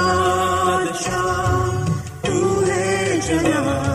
بادشاہ 0.00 1.70
تو 2.22 2.64
ہے 2.66 3.20
سر 3.22 3.89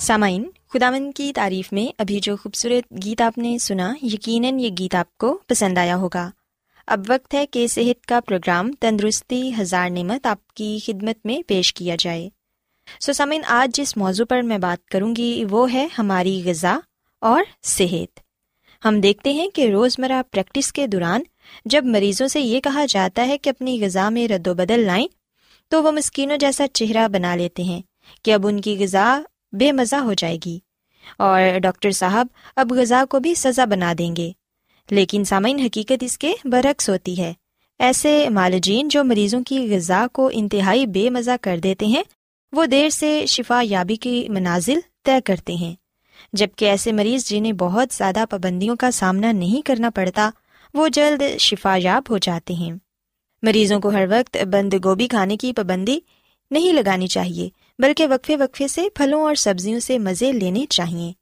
سامعین 0.00 0.50
خداون 0.72 1.12
کی 1.12 1.32
تعریف 1.34 1.72
میں 1.72 1.92
ابھی 1.98 2.20
جو 2.20 2.36
خوبصورت 2.36 3.04
گیت 3.04 3.20
آپ 3.20 3.38
نے 3.38 3.58
سنا، 3.58 3.94
یقیناً 4.02 4.58
یہ 4.58 4.68
گیت 4.78 4.94
آپ 4.94 5.18
کو 5.18 5.38
پسند 5.46 5.78
آیا 5.78 5.96
ہوگا۔ 5.96 6.30
اب 6.86 7.00
وقت 7.08 7.34
ہے 7.34 7.46
کہ 7.46 7.66
صحت 7.66 8.06
کا 8.06 8.20
پروگرام 8.20 8.72
تندرستی 8.72 9.52
ہزار 9.58 9.90
نعمت 9.90 10.26
آپ 10.26 10.48
کی 10.48 10.78
خدمت 10.86 11.26
میں 11.26 11.42
پیش 11.46 11.74
کیا 11.74 11.96
جائے۔ 11.98 12.28
سو 13.00 13.12
سامعین، 13.12 13.42
آج 13.46 13.76
جس 13.76 13.96
موضوع 13.96 14.24
پر 14.24 14.40
میں 14.40 14.58
بات 14.58 14.88
کروں 14.88 15.16
گی، 15.16 15.44
وہ 15.50 15.72
ہے 15.72 15.88
ہماری 15.98 16.42
غذا 16.44 16.78
اور 17.20 17.42
صحت۔ 17.62 18.20
ہم 18.84 19.00
دیکھتے 19.00 19.32
ہیں 19.32 19.48
کہ 19.48 19.70
روزمرہ 19.70 20.22
پریکٹس 20.30 20.72
کے 20.72 20.86
دوران 20.86 21.22
جب 21.64 21.84
مریضوں 21.84 22.28
سے 22.28 22.40
یہ 22.40 22.60
کہا 22.60 22.86
جاتا 22.88 23.26
ہے 23.26 23.38
کہ 23.38 23.50
اپنی 23.50 23.84
غذا 23.84 24.08
میں 24.08 24.28
رد 24.28 24.46
و 24.46 24.54
بدل 24.54 24.80
لائیں، 24.80 25.08
تو 25.68 25.82
وہ 25.82 25.92
مسکینوں 25.92 26.36
جیسا 26.36 26.66
چہرہ 26.72 27.08
بنا 27.08 27.34
لیتے 27.34 27.62
ہیں 27.62 27.82
کہ 28.22 28.34
اب 28.34 28.46
ان 28.46 28.60
کی 28.60 28.76
غذا 28.80 29.20
بے 29.52 29.72
مزہ 29.72 29.96
ہو 29.96 30.12
جائے 30.12 30.38
گی۔ 30.46 30.58
اور 31.18 31.58
ڈاکٹر 31.58 31.90
صاحب، 31.90 32.26
اب 32.56 32.72
غذا 32.72 33.04
کو 33.10 33.20
بھی 33.20 33.34
سزا 33.34 33.64
بنا 33.64 33.92
دیں 33.98 34.16
گے۔ 34.16 34.32
لیکن 34.90 35.24
سامعین، 35.24 35.58
حقیقت 35.58 36.02
اس 36.02 36.18
کے 36.18 36.32
برعکس 36.44 36.88
ہوتی 36.88 37.18
ہے۔ 37.18 37.32
ایسے 37.78 38.28
مالجین 38.28 38.88
جو 38.88 39.04
مریضوں 39.04 39.42
کی 39.42 39.76
غذا 39.76 40.06
کو 40.12 40.30
انتہائی 40.32 40.86
بے 40.86 41.10
مزہ 41.10 41.30
کر 41.40 41.58
دیتے 41.58 41.86
ہیں، 41.86 42.02
وہ 42.52 42.66
دیر 42.66 42.88
سے 42.88 43.26
شفا 43.26 43.60
یابی 43.64 43.96
کی 43.96 44.28
منازل 44.28 44.78
طے 45.04 45.20
کرتے 45.24 45.54
ہیں۔ 45.54 45.74
جبکہ 46.32 46.64
ایسے 46.64 46.92
مریض 46.92 47.24
جنہیں 47.26 47.52
بہت 47.52 47.94
زیادہ 47.94 48.24
پابندیوں 48.30 48.76
کا 48.76 48.90
سامنا 48.90 49.32
نہیں 49.32 49.66
کرنا 49.66 49.90
پڑتا 49.90 50.30
وہ 50.74 50.88
جلد 50.88 51.38
شفا 51.38 51.76
یاب 51.78 52.02
ہو 52.10 52.18
جاتے 52.18 52.54
ہیں۔ 52.54 52.72
مریضوں 53.42 53.80
کو 53.80 53.88
ہر 53.88 54.04
وقت 54.10 54.36
بند 54.36 54.74
گوبھی 54.84 55.08
کھانے 55.08 55.36
کی 55.36 55.52
پابندی 55.52 56.00
نہیں 56.50 56.72
لگانی 56.72 57.06
چاہیے، 57.06 57.48
بلکہ 57.78 58.06
وقفے 58.06 58.36
وقفے 58.36 58.68
سے 58.68 58.88
پھلوں 58.94 59.22
اور 59.22 59.34
سبزیوں 59.34 59.80
سے 59.80 59.98
مزے 59.98 60.32
لینے 60.32 60.66
چاہیے۔ 60.70 61.12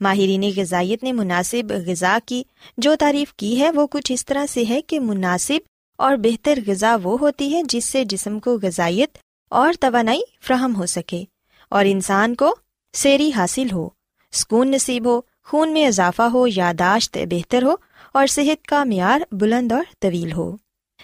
ماہرین 0.00 0.52
غذائیت 0.56 1.04
نے 1.04 1.12
مناسب 1.12 1.72
غذا 1.86 2.18
کی 2.26 2.42
جو 2.76 2.94
تعریف 2.94 3.34
کی 3.34 3.60
ہے، 3.60 3.70
وہ 3.70 3.86
کچھ 3.86 4.12
اس 4.12 4.26
طرح 4.26 4.46
سے 4.46 4.64
ہے 4.68 4.80
کہ 4.82 5.00
مناسب 5.00 5.58
اور 5.96 6.16
بہتر 6.16 6.58
غذا 6.66 6.96
وہ 7.02 7.18
ہوتی 7.20 7.54
ہے 7.54 7.62
جس 7.62 7.84
سے 7.84 8.04
جسم 8.04 8.38
کو 8.38 8.58
غذائیت 8.62 9.18
اور 9.50 9.72
توانائی 9.80 10.22
فراہم 10.40 10.76
ہو 10.76 10.86
سکے 10.86 11.24
اور 11.68 11.84
انسان 11.88 12.34
کو 12.34 12.54
سیری 12.92 13.30
حاصل 13.36 13.66
ہو، 13.72 13.88
سکون 14.32 14.70
نصیب 14.70 15.06
ہو، 15.06 15.20
خون 15.44 15.72
میں 15.72 15.86
اضافہ 15.86 16.22
ہو 16.22 16.46
یاداشت 16.46 17.18
بہتر 17.30 17.62
ہو۔ 17.62 17.74
اور 18.14 18.26
صحت 18.26 18.66
کا 18.66 18.84
معیار 18.84 19.20
بلند 19.32 19.72
اور 19.72 19.84
طویل 20.00 20.32
ہو۔ 20.32 20.56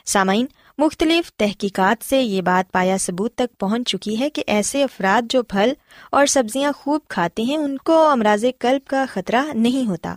سامعین، 0.07 0.47
مختلف 0.79 1.33
تحقیقات 1.33 2.05
سے 2.05 2.23
یہ 2.23 2.43
بات 2.43 2.73
پایا 2.73 2.97
ثبوت 3.01 3.35
تک 3.35 3.59
پہنچ 3.59 3.89
چکی 3.89 4.21
ہے 4.21 4.31
کہ 4.31 4.45
ایسے 4.47 4.83
افراد 4.83 5.23
جو 5.31 5.43
پھل 5.43 5.73
اور 6.13 6.27
سبزیاں 6.27 6.73
خوب 6.77 7.01
کھاتے 7.09 7.43
ہیں، 7.43 7.57
ان 7.57 7.79
کو 7.79 8.09
امراض 8.09 8.45
قلب 8.59 8.89
کا 8.89 9.05
خطرہ 9.13 9.43
نہیں 9.55 9.89
ہوتا۔ 9.89 10.15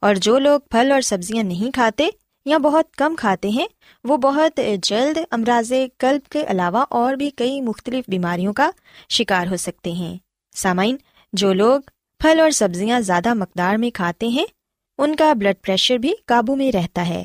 اور 0.00 0.14
جو 0.14 0.38
لوگ 0.38 0.60
پھل 0.70 0.92
اور 0.92 1.00
سبزیاں 1.00 1.44
نہیں 1.44 1.70
کھاتے 1.70 2.08
یا 2.44 2.58
بہت 2.58 2.96
کم 2.96 3.14
کھاتے 3.18 3.48
ہیں، 3.48 3.66
وہ 4.04 4.16
بہت 4.16 4.60
جلد 4.82 5.18
امراض 5.30 5.72
قلب 5.98 6.30
کے 6.30 6.44
علاوہ 6.48 6.84
اور 6.90 7.14
بھی 7.14 7.30
کئی 7.30 7.60
مختلف 7.60 8.04
بیماریوں 8.08 8.52
کا 8.52 8.70
شکار 9.08 9.46
ہو 9.46 9.56
سکتے 9.56 9.92
ہیں۔ 9.92 10.16
سامعین، 10.56 10.96
جو 11.32 11.52
لوگ 11.52 11.80
پھل 12.18 12.40
اور 12.40 12.50
سبزیاں 12.50 13.00
زیادہ 13.00 13.34
مقدار 13.34 13.76
میں 13.76 13.90
کھاتے 13.90 14.28
ہیں 14.28 14.46
ان 15.02 15.16
کا 15.16 15.32
بلڈ 15.32 15.54
پریشر 15.62 15.96
بھی 15.96 16.12
قابو 16.26 16.56
میں 16.56 16.72
رہتا 16.72 17.08
ہے، 17.08 17.24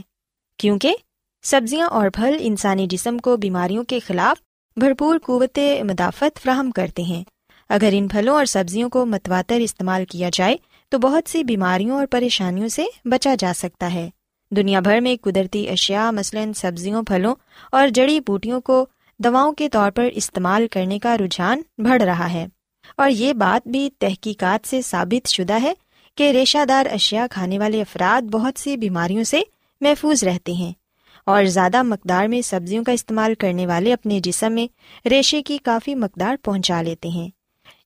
کیونکہ 0.58 0.96
سبزیاں 1.44 1.88
اور 1.88 2.10
پھل 2.10 2.38
انسانی 2.40 2.88
جسم 2.88 3.18
کو 3.18 3.38
بیماریوں 3.38 3.84
کے 3.84 4.00
خلاف 4.00 4.42
بھرپور 4.80 5.20
قوت 5.20 5.60
مدافعت 5.84 6.40
فراہم 6.44 6.72
کرتے 6.72 7.04
ہیں۔ 7.04 7.24
اگر 7.70 7.90
ان 7.92 8.08
پھلوں 8.08 8.36
اور 8.36 8.46
سبزیوں 8.46 8.90
کو 8.90 9.06
متواتر 9.06 9.56
استعمال 9.56 10.06
کیا 10.06 10.30
جائے، 10.34 10.58
تو 10.90 10.98
بہت 10.98 11.30
سی 11.30 11.44
بیماریوں 11.44 11.98
اور 11.98 12.06
پریشانیوں 12.06 12.68
سے 12.68 12.86
بچا 13.06 13.36
جا 13.40 13.54
سکتا 13.56 13.94
ہے۔ 13.94 14.10
دنیا 14.52 14.80
بھر 14.80 15.00
میں 15.00 15.16
قدرتی 15.22 15.70
اشیاء، 15.70 16.12
مثلاً 16.12 16.54
سبزیوں، 16.54 17.04
پھلوں 17.04 17.36
اور 17.72 17.88
جڑی 17.88 18.20
بوٹیوں 18.20 18.62
کو 18.62 18.86
دواؤں 19.20 19.52
کے 19.52 19.70
طور 19.70 19.92
پر 19.92 20.10
استعمال 20.14 20.68
کرنے 20.68 21.00
کا 21.00 21.18
رجحان 21.18 21.62
بڑھ 21.78 22.04
رہا 22.04 22.34
ہے۔ 22.34 22.48
اور 22.98 23.10
یہ 23.10 23.34
بات 23.34 23.68
بھی 23.68 23.90
تحقیقات 24.00 24.68
سے 24.68 24.82
ثابت 24.82 25.28
شدہ 25.28 25.62
ہے 25.62 25.74
کہ 26.18 26.32
ریشہ 26.32 26.66
دار 26.66 26.86
اشیاء 26.86 27.26
کھانے 27.32 27.60
والے 27.60 27.82
افراد 27.82 28.30
بہت 28.30 28.60
سی 28.60 28.78
بیماریوں 28.78 29.24
سے 29.24 29.42
محفوظ 29.82 30.24
رہتے 30.24 30.52
ہیں 30.52 30.74
اور 31.26 31.46
زیادہ 31.46 31.84
مقدار 31.84 32.28
میں 32.28 32.42
سبزیوں 32.42 32.84
کا 32.84 32.92
استعمال 32.92 33.36
کرنے 33.36 33.68
والے 33.68 33.94
اپنے 33.94 34.20
جسم 34.20 34.54
میں 34.54 34.68
ریشے 35.08 35.44
کی 35.44 35.58
کافی 35.58 35.96
مقدار 35.96 36.36
پہنچا 36.44 36.82
لیتے 36.82 37.10
ہیں۔ 37.10 37.30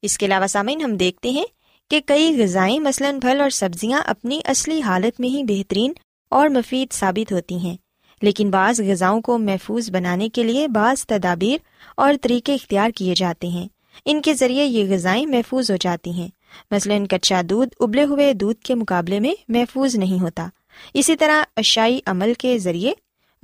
اس 0.02 0.18
کے 0.18 0.26
علاوہ 0.26 0.48
سامعین، 0.48 0.82
ہم 0.82 0.98
دیکھتے 0.98 1.30
ہیں 1.30 1.46
کہ 1.90 2.02
کئی 2.06 2.44
غذائیں 2.44 2.80
مثلاً 2.80 3.20
پھل 3.20 3.42
اور 3.42 3.50
سبزیاں 3.50 4.02
اپنی 4.06 4.42
اصلی 4.46 4.82
حالت 4.82 5.20
میں 5.20 5.30
ہی 5.30 5.44
بہترین 5.44 5.94
اور 6.30 6.50
مفید 6.50 6.94
ثابت 6.94 7.32
ہوتی 7.32 7.56
ہیں، 7.56 7.78
لیکن 8.22 8.52
بعض 8.52 8.82
غذاؤں 8.82 9.22
کو 9.22 9.38
محفوظ 9.38 9.92
بنانے 9.92 10.30
کے 10.30 10.44
لیے 10.44 10.68
بعض 10.68 11.06
تدابیر 11.06 11.58
اور 11.98 12.14
طریقے 12.22 12.54
اختیار 12.54 12.90
کیے 12.90 13.14
جاتے 13.16 13.48
ہیں۔ 13.48 13.68
ان 14.06 14.22
کے 14.22 14.34
ذریعے 14.34 14.66
یہ 14.66 14.94
غذائیں 14.94 15.26
محفوظ 15.26 15.72
ہو 15.72 15.76
جاتی 15.76 16.12
ہیں۔ 16.12 16.41
مثلاً 16.72 17.06
کچا 17.06 17.42
دودھ 17.50 17.70
ابلے 17.80 18.04
ہوئے 18.04 18.34
دودھ 18.34 18.62
کے 18.62 18.76
مقابلے 18.76 19.20
میں 19.20 19.34
محفوظ 19.48 19.96
نہیں 19.96 20.22
ہوتا۔ 20.22 20.48
اسی 20.94 21.16
طرح 21.16 21.44
اشائی 21.58 22.00
عمل 22.06 22.34
کے 22.34 22.60
ذریعے 22.60 22.94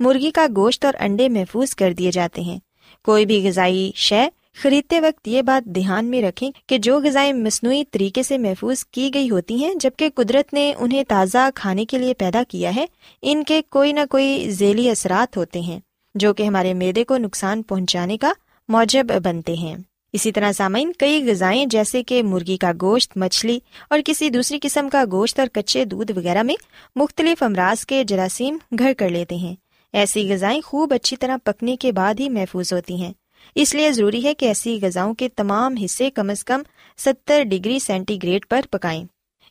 مرغی 0.00 0.30
کا 0.30 0.46
گوشت 0.56 0.84
اور 0.84 0.94
انڈے 1.00 1.28
محفوظ 1.28 1.74
کر 1.74 1.92
دیے 1.92 2.10
جاتے 2.10 2.40
ہیں۔ 2.40 2.58
کوئی 3.04 3.26
بھی 3.26 3.48
غذائی 3.48 3.90
شے 3.94 4.28
خریدتے 4.62 5.00
وقت 5.00 5.28
یہ 5.28 5.42
بات 5.42 5.64
دھیان 5.64 6.04
میں 6.04 6.22
رکھیں 6.22 6.50
کہ 6.66 6.78
جو 6.78 7.00
غذائیں 7.00 7.32
مصنوعی 7.32 7.84
طریقے 7.84 8.22
سے 8.22 8.38
محفوظ 8.38 8.84
کی 8.84 9.10
گئی 9.14 9.30
ہوتی 9.30 9.64
ہیں، 9.64 9.74
جبکہ 9.74 10.08
قدرت 10.14 10.54
نے 10.54 10.74
انہیں 10.78 11.04
تازہ 11.08 11.48
کھانے 11.54 11.84
کے 11.84 11.98
لیے 11.98 12.14
پیدا 12.14 12.42
کیا 12.48 12.76
ہے، 12.76 12.86
ان 13.22 13.44
کے 13.44 13.62
کوئی 13.70 13.92
نہ 13.92 14.00
کوئی 14.10 14.50
ذیلی 14.50 14.90
اثرات 14.90 15.36
ہوتے 15.36 15.60
ہیں، 15.60 15.80
جو 16.14 16.34
کہ 16.34 16.42
ہمارے 16.42 16.74
میدے 16.74 17.04
کو 17.04 17.16
نقصان 17.16 17.62
پہنچانے 17.62 18.18
کا 18.18 18.32
موجب 18.68 19.06
بنتے 19.22 19.54
ہیں۔ 19.54 19.76
اسی 20.12 20.32
طرح 20.32 20.52
سامعین، 20.52 20.92
کئی 20.92 21.30
غذائیں 21.30 21.66
جیسے 21.66 22.02
کہ 22.02 22.22
مرغی 22.22 22.56
کا 22.56 22.72
گوشت، 22.80 23.16
مچھلی 23.16 23.58
اور 23.90 23.98
کسی 24.04 24.30
دوسری 24.30 24.58
قسم 24.62 24.88
کا 24.88 25.04
گوشت 25.12 25.38
اور 25.38 25.48
کچے 25.52 25.84
دودھ 25.84 26.12
وغیرہ 26.16 26.42
میں 26.42 26.54
مختلف 26.96 27.42
امراض 27.42 27.86
کے 27.86 28.04
جراثیم 28.04 28.58
گھر 28.78 28.92
کر 28.98 29.08
لیتے 29.08 29.34
ہیں۔ 29.34 29.56
ایسی 29.92 30.32
غذائیں 30.32 30.60
خوب 30.60 30.94
اچھی 30.94 31.16
طرح 31.16 31.36
پکنے 31.44 31.76
کے 31.76 31.92
بعد 31.92 32.14
ہی 32.20 32.28
محفوظ 32.28 32.72
ہوتی 32.72 32.94
ہیں۔ 32.94 33.12
اس 33.54 33.74
لیے 33.74 33.92
ضروری 33.92 34.24
ہے 34.24 34.34
کہ 34.34 34.46
ایسی 34.46 34.78
غذاؤں 34.82 35.14
کے 35.14 35.28
تمام 35.28 35.76
حصے 35.76 36.10
کم 36.10 36.30
از 36.30 36.44
کم 36.44 36.62
ستر 36.98 37.42
ڈگری 37.42 37.78
سینٹی 37.78 38.18
گریڈ 38.22 38.46
پر 38.48 38.60
پکائیں۔ 38.70 39.04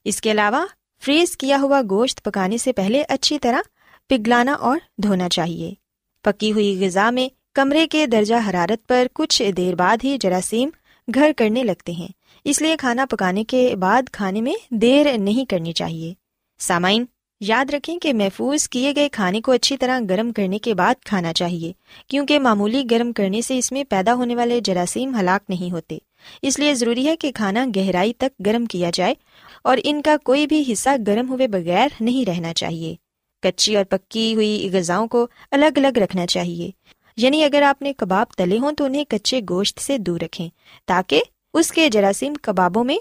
اس 0.05 0.21
کے 0.21 0.31
علاوہ 0.31 0.65
فریز 1.05 1.37
کیا 1.37 1.57
ہوا 1.61 1.81
گوشت 1.89 2.23
پکانے 2.23 2.57
سے 2.57 2.73
پہلے 2.73 3.03
اچھی 3.09 3.39
طرح 3.39 3.59
پگلانا 4.09 4.53
اور 4.53 4.79
دھونا 4.97 5.29
چاہیے۔ 5.29 5.73
پکی 6.23 6.51
ہوئی 6.51 6.85
غذا 6.85 7.09
میں 7.09 7.37
کمرے 7.57 7.87
کے 7.87 8.07
درجہ 8.07 8.35
حرارت 8.49 8.87
پر 8.87 9.07
کچھ 9.13 9.51
دیر 9.57 9.75
بعد 9.75 9.97
ہی 10.03 10.17
جراثیم 10.17 10.69
گھر 11.15 11.31
کرنے 11.37 11.63
لگتے 11.63 11.91
ہیں۔ 11.91 12.07
اس 12.43 12.61
لیے 12.61 12.75
کھانا 12.79 13.05
پکانے 13.09 13.43
کے 13.43 13.75
بعد 13.79 14.01
کھانے 14.11 14.41
میں 14.41 14.53
دیر 14.69 15.17
نہیں 15.17 15.49
کرنی 15.49 15.73
چاہیے۔ 15.73 16.13
سامعین، 16.59 17.05
یاد 17.39 17.65
رکھیں 17.73 17.99
کہ 17.99 18.13
محفوظ 18.13 18.67
کیے 18.67 18.93
گئے 18.95 19.09
کھانے 19.09 19.41
کو 19.41 19.51
اچھی 19.51 19.77
طرح 19.77 19.99
گرم 20.09 20.31
کرنے 20.31 20.59
کے 20.59 20.73
بعد 20.73 20.95
کھانا 21.05 21.33
چاہیے، 21.33 21.73
کیونکہ 22.07 22.39
معمولی 22.39 22.83
گرم 22.91 23.11
کرنے 23.11 23.41
سے 23.41 23.57
اس 23.57 23.71
میں 23.71 23.83
پیدا 23.83 24.13
ہونے 24.13 24.35
والے 24.35 24.59
جراثیم 24.59 25.15
ہلاک 25.15 25.49
نہیں 25.49 25.71
ہوتے۔ 25.71 25.97
اس 26.41 26.59
لیے 26.59 26.75
ضروری 26.75 27.07
ہے 27.07 27.15
کہ 27.15 27.31
کھانا 27.35 27.65
گہرائی 27.75 28.13
تک 28.13 28.45
گرم 28.45 28.65
کیا 28.65 28.89
جائے 28.93 29.13
اور 29.63 29.77
ان 29.83 30.01
کا 30.01 30.15
کوئی 30.23 30.47
بھی 30.47 30.63
حصہ 30.71 30.89
گرم 31.07 31.29
ہوئے 31.29 31.47
بغیر 31.47 31.87
نہیں 31.99 32.29
رہنا 32.29 32.53
چاہیے۔ 32.53 32.95
کچی 33.43 33.75
اور 33.75 33.85
پکی 33.85 34.35
ہوئی 34.35 34.69
غذاؤں 34.73 35.07
کو 35.07 35.27
الگ 35.51 35.77
الگ 35.77 35.97
رکھنا 35.97 36.27
چاہیے۔ 36.27 36.71
یعنی 37.17 37.43
اگر 37.43 37.62
آپ 37.62 37.81
نے 37.81 37.93
کباب 37.93 38.27
تلے 38.38 38.57
ہوں 38.57 38.71
تو 38.71 38.86
انہیں 38.86 39.03
کچے 39.09 39.41
گوشت 39.50 39.79
سے 39.79 39.97
دور 39.97 40.19
رکھیں 40.21 40.50
تاکہ 40.86 41.21
اس 41.53 41.71
کے 41.71 41.89
جراثیم 41.89 42.33
کبابوں 42.33 42.83
میں 42.83 42.97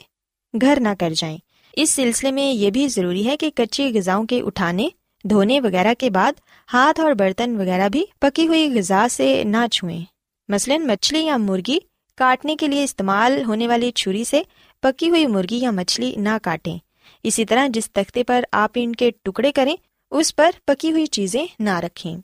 گھر 0.60 0.78
نہ 0.80 0.88
کر 0.98 1.10
جائیں۔ 1.10 1.38
اس 1.76 1.90
سلسلے 1.90 2.32
میں 2.32 2.52
یہ 2.52 2.70
بھی 2.70 2.88
ضروری 2.88 3.26
ہے 3.26 3.36
کہ 3.36 3.50
کچی 3.54 3.98
غذاؤں 3.98 4.24
کے 4.24 4.42
اٹھانے، 4.42 4.88
دھونے 5.24 5.60
وغیرہ 5.60 5.94
کے 5.98 6.10
بعد 6.10 6.32
ہاتھ 6.72 7.00
اور 7.00 7.12
برتن 7.12 7.56
وغیرہ 7.56 7.88
بھی 7.88 8.04
پکی 8.18 8.46
ہوئی 8.46 8.78
غذا 8.78 9.06
سے 9.10 9.44
نہ 9.44 9.66
چھوئیں۔ 9.72 10.04
مثلاً 10.48 10.86
مچھلی 10.86 11.20
یا 11.20 11.36
مرغی 11.36 11.78
کاٹنے 12.16 12.56
کے 12.56 12.66
لیے 12.66 12.84
استعمال 12.84 13.44
ہونے 13.44 13.68
والی 13.68 13.90
چھری 13.90 14.24
سے 14.24 14.42
پکی 14.80 15.08
ہوئی 15.08 15.26
مرغی 15.26 15.58
یا 15.58 15.70
مچھلی 15.70 16.14
نہ 16.16 16.36
کاٹیں۔ 16.42 16.78
اسی 17.22 17.44
طرح 17.44 17.66
جس 17.70 17.92
تختے 17.92 18.24
پر 18.24 18.44
آپ 18.52 18.70
ان 18.74 18.94
کے 18.94 19.10
ٹکڑے 19.22 19.52
کریں، 19.52 19.76
اس 20.10 20.36
پر 20.36 20.50
پکی 20.64 20.92
ہوئی 20.92 21.06
چیزیں 21.06 21.46
نہ 21.58 21.80
رکھیں۔ 21.80 22.16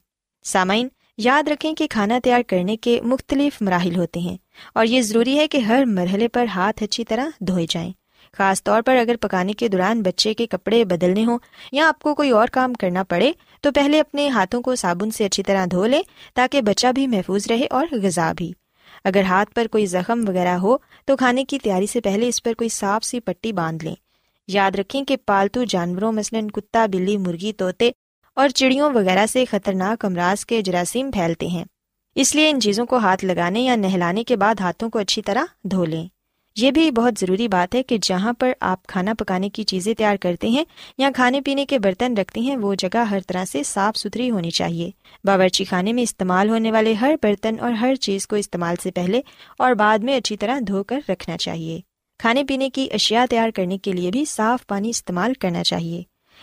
سامعین 0.44 0.88
یاد 1.16 1.48
رکھیں 1.48 1.74
کہ 1.74 1.86
کھانا 1.90 2.18
تیار 2.24 2.40
کرنے 2.46 2.76
کے 2.76 3.00
مختلف 3.04 3.62
مراحل 3.62 3.96
ہوتے 3.96 4.20
ہیں 4.20 4.36
اور 4.74 4.86
یہ 4.86 5.02
ضروری 5.02 5.38
ہے 5.38 5.48
کہ 5.48 5.58
ہر 5.58 5.84
مرحلے 5.84 6.28
پر 6.28 6.46
ہاتھ 6.46 6.82
اچھی 6.82 7.04
طرح 7.04 7.26
دھوئے 7.40 7.66
جائیں۔ 7.70 7.92
خاص 8.32 8.62
طور 8.64 8.82
پر 8.82 8.96
اگر 8.96 9.16
پکانے 9.20 9.52
کے 9.52 9.68
دوران 9.68 10.02
بچے 10.02 10.34
کے 10.34 10.46
کپڑے 10.46 10.84
بدلنے 10.84 11.24
ہوں 11.24 11.38
یا 11.72 11.88
آپ 11.88 11.98
کو 11.98 12.14
کوئی 12.14 12.30
اور 12.30 12.48
کام 12.48 12.74
کرنا 12.74 13.02
پڑے، 13.02 13.32
تو 13.60 13.72
پہلے 13.72 14.00
اپنے 14.00 14.28
ہاتھوں 14.28 14.62
کو 14.62 14.74
صابن 14.74 15.10
سے 15.10 15.24
اچھی 15.24 15.42
طرح 15.42 15.66
دھو 15.70 15.86
لیں 15.86 16.02
تاکہ 16.34 16.60
بچہ 16.60 16.86
بھی 16.92 17.06
محفوظ 17.06 17.46
رہے 17.50 17.66
اور 17.70 17.86
غذا 18.02 18.32
بھی۔ 18.36 18.52
اگر 19.04 19.22
ہاتھ 19.22 19.54
پر 19.54 19.66
کوئی 19.66 19.86
زخم 19.86 20.24
وغیرہ 20.28 20.56
ہو، 20.56 20.76
تو 21.04 21.16
کھانے 21.16 21.44
کی 21.44 21.58
تیاری 21.58 21.86
سے 21.86 22.00
پہلے 22.00 22.28
اس 22.28 22.42
پر 22.42 22.54
کوئی 22.54 22.68
صاف 22.68 23.04
سی 23.04 23.20
پٹی 23.20 23.52
باندھ 23.52 23.84
لیں۔ 23.84 23.94
یاد 24.48 24.70
رکھیں 24.74 25.04
کہ 25.04 25.16
پالتو 25.26 25.64
جانوروں 25.64 26.12
مثلاً 26.12 26.48
کتا، 26.48 26.86
بلی، 26.86 27.16
مرغی، 27.16 27.52
طوطے 27.52 27.90
اور 28.34 28.48
چڑیوں 28.48 28.90
وغیرہ 28.94 29.26
سے 29.26 29.44
خطرناک 29.44 30.04
امراض 30.04 30.44
کے 30.44 30.62
جراثیم 30.62 31.10
پھیلتے 31.10 31.46
ہیں۔ 31.46 31.64
اس 32.14 32.34
لیے 32.34 32.50
ان 32.50 32.60
چیزوں 32.60 32.86
کو 32.86 32.96
ہاتھ 32.96 33.24
لگانے 33.24 33.60
یا 33.60 33.76
نہلانے 33.76 34.24
کے 34.24 34.36
بعد 34.36 34.54
ہاتھوں 34.60 34.90
کو 34.90 34.98
اچھی 34.98 35.22
طرح 35.22 35.44
دھو 35.64 35.84
لیں۔ 35.84 36.08
یہ 36.56 36.70
بھی 36.70 36.90
بہت 36.90 37.14
ضروری 37.20 37.48
بات 37.48 37.74
ہے 37.74 37.82
کہ 37.82 37.98
جہاں 38.02 38.32
پر 38.32 38.52
آپ 38.60 38.86
کھانا 38.86 39.14
پکانے 39.18 39.48
کی 39.48 39.64
چیزیں 39.64 39.94
تیار 39.94 40.16
کرتے 40.16 40.48
ہیں 40.48 40.64
یا 40.98 41.10
کھانے 41.14 41.40
پینے 41.40 41.66
کے 41.66 41.78
برتن 41.78 42.16
رکھتے 42.16 42.40
ہیں، 42.40 42.56
وہ 42.56 42.74
جگہ 42.74 42.96
ہر 42.96 43.18
طرح 43.26 43.44
سے 43.44 43.62
صاف 43.62 43.98
ستھری 43.98 44.30
ہونی 44.30 44.50
چاہیے۔ 44.50 44.90
باورچی 45.24 45.64
خانے 45.64 45.92
میں 45.92 46.02
استعمال 46.02 46.48
ہونے 46.48 46.72
والے 46.72 46.92
ہر 46.92 47.14
برتن 47.22 47.54
اور 47.60 47.72
ہر 47.72 47.94
چیز 47.94 48.26
کو 48.26 48.36
استعمال 48.36 48.74
سے 48.82 48.90
پہلے 48.90 49.20
اور 49.58 49.72
بعد 49.72 49.98
میں 49.98 50.16
اچھی 50.16 50.36
طرح 50.36 50.58
دھو 50.66 50.84
کر 50.84 51.00
رکھنا 51.08 51.36
چاہیے۔ 51.36 51.80
کھانے 52.18 52.44
پینے 52.44 52.70
کی 52.70 52.88
اشیاء 52.92 53.24
تیار 53.30 53.50
کرنے 53.50 53.78
کے 53.78 53.92
لیے 53.92 54.10
بھی 54.10 54.24
صاف 54.24 54.66
پانی 54.66 54.90
استعمال 54.90 55.34
کرنا 55.34 55.62
چاہیے۔ 55.62 56.02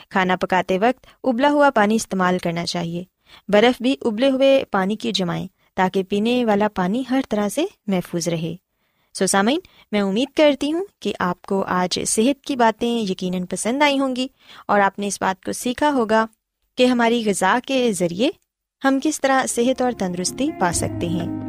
کھانا 0.10 0.36
پکاتے 0.36 0.80
وقت 0.80 1.08
ابلا 1.24 1.50
ہوا 1.52 1.70
پانی 1.70 1.96
استعمال 1.96 2.38
کرنا 2.38 2.66
چاہیے۔ 2.66 3.04
برف 3.48 3.82
بھی 3.82 3.96
ابلے 4.02 4.30
ہوئے 4.30 4.64
پانی 4.72 4.96
کی 4.96 5.12
جمائیں 5.12 5.48
تاکہ 5.76 6.04
پینے 6.04 6.46
والا 6.46 6.68
پانی 6.76 7.04
ہر 7.10 7.22
طرح 7.30 7.50
سے 7.50 7.66
محفوظ 7.88 8.28
رہے۔ 8.28 8.56
سو 9.14 9.28
سامعین، 9.28 9.60
میں 9.92 10.02
امید 10.02 10.38
کرتی 10.38 10.74
ہوں 10.74 10.86
کہ 11.00 11.14
آپ 11.20 11.42
کو 11.42 11.64
آج 11.68 12.00
صحت 12.08 12.46
کی 12.46 12.56
باتیں 12.56 13.00
یقیناً 13.00 13.46
پسند 13.46 13.82
آئی 13.82 14.00
ہوں 14.00 14.16
گی 14.16 14.28
اور 14.68 14.80
آپ 14.80 15.00
نے 15.00 15.08
اس 15.08 15.22
بات 15.22 15.44
کو 15.44 15.52
سیکھا 15.52 15.92
ہوگا 15.92 16.26
کہ 16.78 16.86
ہماری 16.86 17.24
غذا 17.26 17.60
کے 17.68 17.94
ذریعے 17.94 18.30
ہم 18.84 19.00
کس 19.04 19.22
طرح 19.22 19.46
صحت 19.46 19.82
اور 19.82 19.92
تندرستی 20.00 20.50
پا 20.60 20.72
سکتے 20.72 21.08
ہیں۔ 21.08 21.49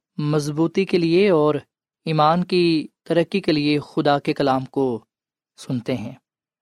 مضبوطی 0.21 0.85
کے 0.85 0.97
لیے 0.97 1.29
اور 1.29 1.55
ایمان 2.05 2.43
کی 2.43 2.87
ترقی 3.03 3.39
کے 3.39 3.51
لیے 3.51 3.79
خدا 3.79 4.19
کے 4.19 4.33
کلام 4.33 4.65
کو 4.65 5.03
سنتے 5.57 5.95
ہیں۔ 5.95 6.11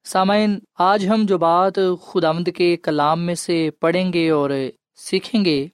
سامعین، 0.04 0.60
آج 0.80 1.08
ہم 1.08 1.26
جو 1.26 1.38
بات 1.38 1.80
خدا 2.02 2.32
مد 2.32 2.50
کے 2.56 2.78
کلام 2.78 3.20
میں 3.20 3.36
سے 3.36 3.70
پڑھیں 3.80 4.14
گے 4.14 4.30
اور 4.30 4.50
سیکھیں 4.96 5.46
گے، 5.46 5.68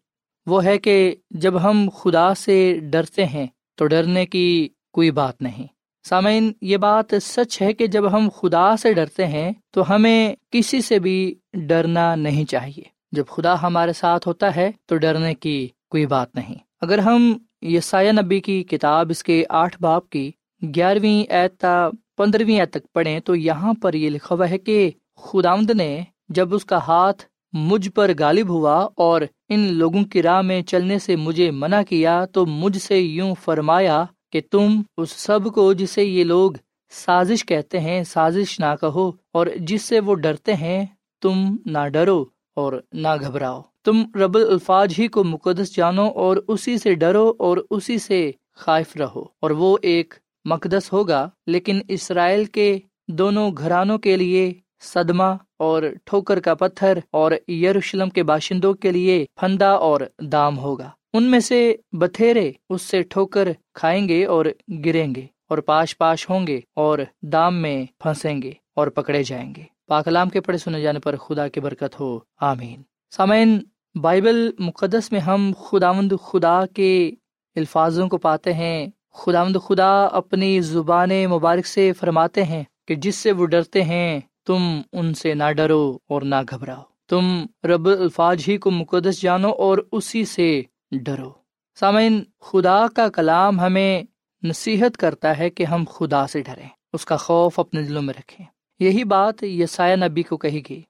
وہ 0.46 0.64
ہے 0.64 0.78
کہ 0.78 1.16
جب 1.32 1.64
ہم 1.64 1.90
خدا 1.90 2.34
سے 2.34 2.80
ڈرتے 2.84 3.26
ہیں 3.26 3.48
تو 3.76 3.88
ڈرنے 3.88 4.26
کی 4.26 4.70
کوئی 4.94 5.12
بات 5.12 5.42
نہیں۔ 5.42 5.68
سامعین، 6.04 6.54
یہ 6.62 6.78
بات 6.78 7.06
سچ 7.22 7.62
ہے 7.62 7.74
کہ 7.74 7.88
جب 7.88 8.12
ہم 8.12 8.30
خدا 8.36 8.78
سے 8.78 8.94
ڈرتے 8.94 9.28
ہیں 9.28 9.52
تو 9.72 9.96
ہمیں 9.96 10.36
کسی 10.52 10.82
سے 10.82 11.00
بھی 11.00 11.36
ڈرنا 11.54 12.16
نہیں 12.16 12.46
چاہیے۔ 12.46 12.84
جب 13.12 13.24
خدا 13.28 13.62
ہمارے 13.62 13.94
ساتھ 13.94 14.28
ہوتا 14.28 14.56
ہے 14.56 14.72
تو 14.86 14.98
ڈرنے 14.98 15.34
کی 15.34 15.68
کوئی 15.90 16.06
بات 16.06 16.36
نہیں۔ 16.36 16.56
اگر 16.82 16.98
ہم 16.98 17.38
یسایہ 17.66 18.12
نبی 18.12 18.40
کی 18.40 18.64
کتاب 18.64 19.10
اس 19.10 19.24
کے 19.24 19.44
آٹھ 19.50 19.78
باپ 19.82 20.10
کی 20.10 20.32
گیارہویں 20.62 21.32
ایتا 21.32 21.90
پندرہویں 22.18 22.60
ایت 22.60 22.72
تک 22.72 22.92
پڑھیں 22.94 23.20
تو 23.20 23.36
یہاں 23.36 23.74
پر 23.74 23.94
یہ 23.94 24.10
لکھا 24.10 24.36
ہوا 24.36 24.50
ہے 24.50 24.58
کہ 24.58 24.92
خداوند 25.24 25.70
نے 25.70 26.04
جب 26.30 26.56
اس 26.56 26.66
کا 26.66 26.78
ہاتھ 26.78 27.24
مجھ 27.54 27.90
پر 27.90 28.12
غالب 28.20 28.50
ہوا 28.50 28.78
اور 28.98 29.22
ان 29.50 29.60
لوگوں 29.74 30.04
کی 30.04 30.24
راہ 30.24 30.42
میں 30.42 30.62
چلنے 30.62 31.00
سے 31.00 31.16
مجھے 31.16 31.52
منع 31.52 31.82
کیا 31.90 32.26
تو 32.26 32.46
مجھ 32.46 32.78
سے 32.78 33.00
یوں 33.00 33.34
فرمایا 33.44 34.04
کہ 34.32 34.42
تم 34.52 34.82
اس 34.98 35.12
سب 35.12 35.54
کو 35.54 35.74
جسے 35.74 36.04
یہ 36.04 36.24
لوگ 36.24 36.52
سازش 36.92 37.46
کہتے 37.46 37.80
ہیں، 37.80 38.04
سازش 38.04 38.60
نہ 38.60 38.76
کہو 38.82 39.12
اور 39.34 39.48
جس 39.60 39.82
سے 39.82 40.00
وہ 40.00 40.16
ڈرتے 40.16 40.54
ہیں، 40.54 40.86
تم 41.22 41.56
نہ 41.66 41.88
ڈرو۔ 41.88 42.24
اور 42.56 42.74
نہ 42.94 43.08
گھبراؤ۔ 43.22 43.62
تم 43.84 44.04
رب 44.16 44.36
الفاظ 44.36 44.88
ہی 45.00 45.08
کو 45.08 45.24
مقدس 45.24 45.76
جانو 45.76 46.08
اور 46.08 46.38
اسی 46.48 46.78
سے 46.78 46.94
ڈرو 46.94 47.34
اور 47.40 47.58
اسی 47.70 47.98
سے 47.98 48.32
خائف 48.56 48.98
رہو۔ 48.98 49.24
اور 49.42 49.52
وہ 49.52 49.78
ایک 49.82 50.14
مقدس 50.46 50.94
ہوگا، 50.94 51.30
لیکن 51.48 51.80
اسرائیل 51.88 52.46
کے 52.46 52.80
دونوں 53.08 53.52
گھرانوں 53.58 53.98
کے 53.98 54.18
لیے 54.18 54.54
صدمہ 54.82 55.38
اور 55.60 55.84
ٹھوکر 56.06 56.40
کا 56.40 56.54
پتھر 56.54 57.00
اور 57.12 57.50
یروشلم 57.50 58.10
کے 58.10 58.24
باشندوں 58.24 58.74
کے 58.74 58.92
لیے 58.92 59.26
پھندا 59.40 59.70
اور 59.70 60.02
دام 60.22 60.58
ہوگا۔ 60.58 60.90
ان 61.14 61.24
میں 61.24 61.40
سے 61.40 61.76
بتھیرے 61.92 62.52
اس 62.70 62.82
سے 62.82 63.02
ٹھوکر 63.02 63.48
کھائیں 63.74 64.10
گے 64.10 64.26
اور 64.26 64.46
گریں 64.86 65.16
گے 65.16 65.26
اور 65.50 65.58
پاش 65.58 65.98
پاش 65.98 66.30
ہوں 66.30 66.48
گے 66.48 66.60
اور 66.76 67.00
دام 67.22 67.56
میں 67.62 67.86
پھنسیں 68.00 68.42
گے 68.42 68.52
اور 68.76 68.88
پکڑے 68.88 69.24
جائیں 69.24 69.56
گے۔ 69.56 69.75
پاکلام 69.88 70.30
کے 70.30 70.42
پڑھے 70.42 70.58
سنے 70.58 70.82
جانے 70.82 71.00
پر 71.00 71.16
خدا 71.16 71.48
کی 71.48 71.60
برکت 71.60 72.00
ہو۔ 72.00 72.20
آمین۔ 72.42 72.82
سامعین، 73.12 73.60
بائبل 73.96 74.52
مقدس 74.60 75.12
میں 75.12 75.20
ہم 75.20 75.52
خداوند 75.60 76.12
خدا 76.24 76.66
کے 76.66 77.12
الفاظوں 77.56 78.08
کو 78.10 78.18
پاتے 78.18 78.54
ہیں۔ 78.54 78.88
خداوند 79.14 79.56
خدا 79.68 80.06
اپنی 80.06 80.62
زبان 80.62 81.10
مبارک 81.10 81.66
سے 81.66 81.94
فرماتے 81.94 82.44
ہیں 82.44 82.64
کہ 82.88 82.96
جس 82.96 83.16
سے 83.16 83.32
وہ 83.32 83.46
ڈرتے 83.46 83.84
ہیں، 83.84 84.20
تم 84.46 84.82
ان 84.94 85.14
سے 85.14 85.34
نہ 85.34 85.52
ڈرو 85.52 85.98
اور 86.10 86.22
نہ 86.22 86.36
گھبراؤ۔ 86.50 86.82
تم 87.08 87.46
رب 87.64 87.86
الفاظ 87.86 88.38
ہی 88.48 88.58
کو 88.58 88.72
مقدس 88.72 89.22
جانو 89.22 89.50
اور 89.50 89.78
اسی 89.92 90.26
سے 90.26 90.62
ڈرو۔ 90.92 91.32
سامعین، 91.80 92.24
خدا 92.42 92.88
کا 92.96 93.10
کلام 93.10 93.60
ہمیں 93.60 94.04
نصیحت 94.44 94.98
کرتا 94.98 95.38
ہے 95.38 95.50
کہ 95.50 95.64
ہم 95.64 95.84
خدا 95.90 96.28
سے 96.28 96.42
ڈریں، 96.42 96.70
اس 96.94 97.06
کا 97.06 97.18
خوف 97.18 97.60
اپنے 97.60 97.84
دلوں 97.84 98.02
میں 98.02 98.14
رکھیں۔ 98.18 98.46
یہی 98.80 99.04
بات 99.04 99.44
یسایہ 99.44 99.96
نبی 99.96 100.24
کو 100.24 100.38
کہی 100.38 100.62
گئی۔ 100.70 100.82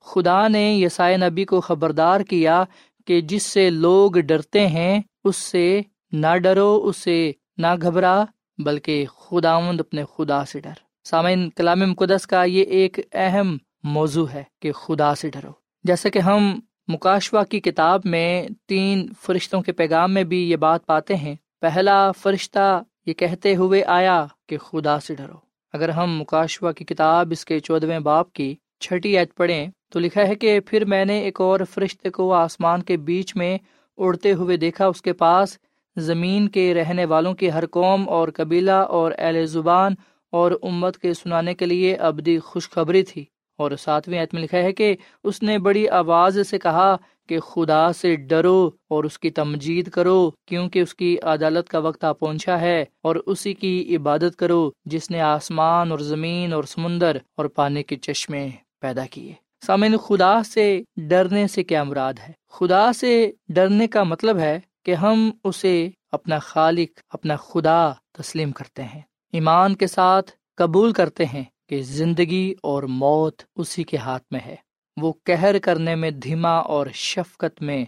خدا 0.00 0.48
نے 0.48 0.74
یسایہ 0.74 1.16
نبی 1.16 1.44
کو 1.44 1.60
خبردار 1.60 2.20
کیا 2.20 2.64
کہ 3.06 3.20
جس 3.20 3.42
سے 3.42 3.70
لوگ 3.70 4.12
ڈرتے 4.12 4.66
ہیں، 4.66 5.00
اس 5.24 5.36
سے 5.36 5.80
نہ 6.12 6.36
ڈرو، 6.36 6.80
اس 6.84 6.96
سے 6.96 7.32
نہ 7.56 7.66
گھبرا، 7.82 8.24
بلکہ 8.58 9.06
خداوند 9.06 9.80
اپنے 9.80 10.04
خدا 10.16 10.44
سے 10.44 10.60
ڈر۔ 10.60 10.72
سامعین، 11.04 11.50
کلام 11.50 11.78
مقدس 11.78 12.26
کا 12.26 12.44
یہ 12.44 12.62
ایک 12.62 13.00
اہم 13.12 13.56
موضوع 13.82 14.26
ہے 14.34 14.42
کہ 14.60 14.72
خدا 14.72 15.14
سے 15.14 15.30
ڈرو۔ 15.30 15.50
جیسے 15.84 16.10
کہ 16.10 16.18
ہم 16.18 16.60
مکاشوا 16.88 17.44
کی 17.44 17.60
کتاب 17.60 18.00
میں 18.04 18.48
تین 18.66 19.06
فرشتوں 19.20 19.62
کے 19.62 19.72
پیغام 19.72 20.14
میں 20.14 20.24
بھی 20.24 20.50
یہ 20.50 20.56
بات 20.56 20.86
پاتے 20.86 21.16
ہیں، 21.16 21.34
پہلا 21.60 22.12
فرشتہ 22.12 22.82
یہ 23.06 23.12
کہتے 23.12 23.56
ہوئے 23.56 23.84
آیا 23.84 24.26
کہ 24.48 24.58
خدا 24.58 25.00
سے 25.00 25.14
ڈرو۔ 25.14 25.51
اگر 25.72 25.88
ہم 25.88 26.16
مکاشوا 26.20 26.72
کی 26.72 26.84
کتاب 26.84 27.28
اس 27.30 27.44
کے 27.44 27.58
چودویں 27.60 27.98
باپ 27.98 28.32
کی 28.32 28.54
چھٹی 28.80 29.18
ایت 29.18 29.34
پڑھیں 29.34 29.66
تو 29.92 29.98
لکھا 29.98 30.26
ہے 30.28 30.34
کہ 30.34 30.60
پھر 30.60 30.84
میں 30.84 31.04
نے 31.04 31.18
ایک 31.18 31.40
اور 31.40 31.60
فرشتے 31.74 32.10
کو 32.10 32.32
آسمان 32.32 32.82
کے 32.82 32.96
بیچ 32.96 33.36
میں 33.36 33.58
اڑتے 33.98 34.32
ہوئے 34.32 34.56
دیکھا، 34.56 34.86
اس 34.86 35.02
کے 35.02 35.12
پاس 35.12 35.58
زمین 35.96 36.48
کے 36.48 36.74
رہنے 36.74 37.04
والوں 37.04 37.34
کی 37.34 37.50
ہر 37.52 37.66
قوم 37.66 38.08
اور 38.08 38.28
قبیلہ 38.34 38.78
اور 38.90 39.12
اہل 39.18 39.46
زبان 39.46 39.94
اور 40.32 40.52
امت 40.62 40.98
کے 40.98 41.14
سنانے 41.14 41.54
کے 41.54 41.66
لیے 41.66 41.94
ابدی 41.94 42.38
خوشخبری 42.38 43.02
تھی۔ 43.02 43.24
اور 43.58 43.70
ساتویں 43.78 44.22
عتم 44.22 44.38
لکھا 44.38 44.58
ہے 44.58 44.72
کہ 44.72 44.96
اس 45.24 45.42
نے 45.42 45.58
بڑی 45.58 45.88
آواز 45.88 46.38
سے 46.50 46.58
کہا 46.58 46.96
کہ 47.28 47.40
خدا 47.40 47.92
سے 47.92 48.16
ڈرو 48.16 48.70
اور 48.90 49.04
اس 49.04 49.18
کی 49.18 49.30
تمجید 49.30 49.90
کرو، 49.90 50.30
کیونکہ 50.48 50.78
اس 50.78 50.94
کی 50.94 51.16
عدالت 51.22 51.68
کا 51.68 51.78
وقت 51.78 52.04
آ 52.04 52.12
پہنچا 52.12 52.60
ہے 52.60 52.84
اور 53.02 53.16
اسی 53.26 53.54
کی 53.54 53.96
عبادت 53.96 54.36
کرو 54.36 54.70
جس 54.84 55.10
نے 55.10 55.20
آسمان 55.20 55.90
اور 55.90 55.98
زمین 55.98 56.52
اور 56.52 56.64
سمندر 56.64 57.16
اور 57.36 57.44
پانی 57.46 57.82
کے 57.82 57.96
چشمے 57.96 58.48
پیدا 58.80 59.06
کیے۔ 59.10 59.34
سامعین، 59.66 59.96
خدا 59.96 60.42
سے 60.42 60.82
ڈرنے 60.96 61.48
سے 61.48 61.64
کیا 61.64 61.84
مراد 61.84 62.14
ہے؟ 62.28 62.32
خدا 62.50 62.92
سے 62.92 63.32
ڈرنے 63.48 63.86
کا 63.86 64.02
مطلب 64.02 64.38
ہے 64.38 64.60
کہ 64.84 64.94
ہم 64.94 65.30
اسے 65.44 65.88
اپنا 66.12 66.38
خالق، 66.38 67.00
اپنا 67.10 67.36
خدا 67.36 67.92
تسلیم 68.12 68.52
کرتے 68.52 68.82
ہیں۔ 68.82 69.00
ایمان 69.32 69.74
کے 69.74 69.86
ساتھ 69.86 70.30
قبول 70.56 70.92
کرتے 70.92 71.24
ہیں 71.24 71.44
کہ 71.68 71.82
زندگی 71.82 72.54
اور 72.62 72.82
موت 72.82 73.42
اسی 73.56 73.82
کے 73.82 73.96
ہاتھ 73.96 74.24
میں 74.30 74.40
ہے۔ 74.46 74.56
وہ 74.96 75.12
کہر 75.24 75.58
کرنے 75.58 75.94
میں 75.94 76.10
دھیما 76.10 76.52
اور 76.52 76.86
شفقت 76.94 77.62
میں 77.62 77.84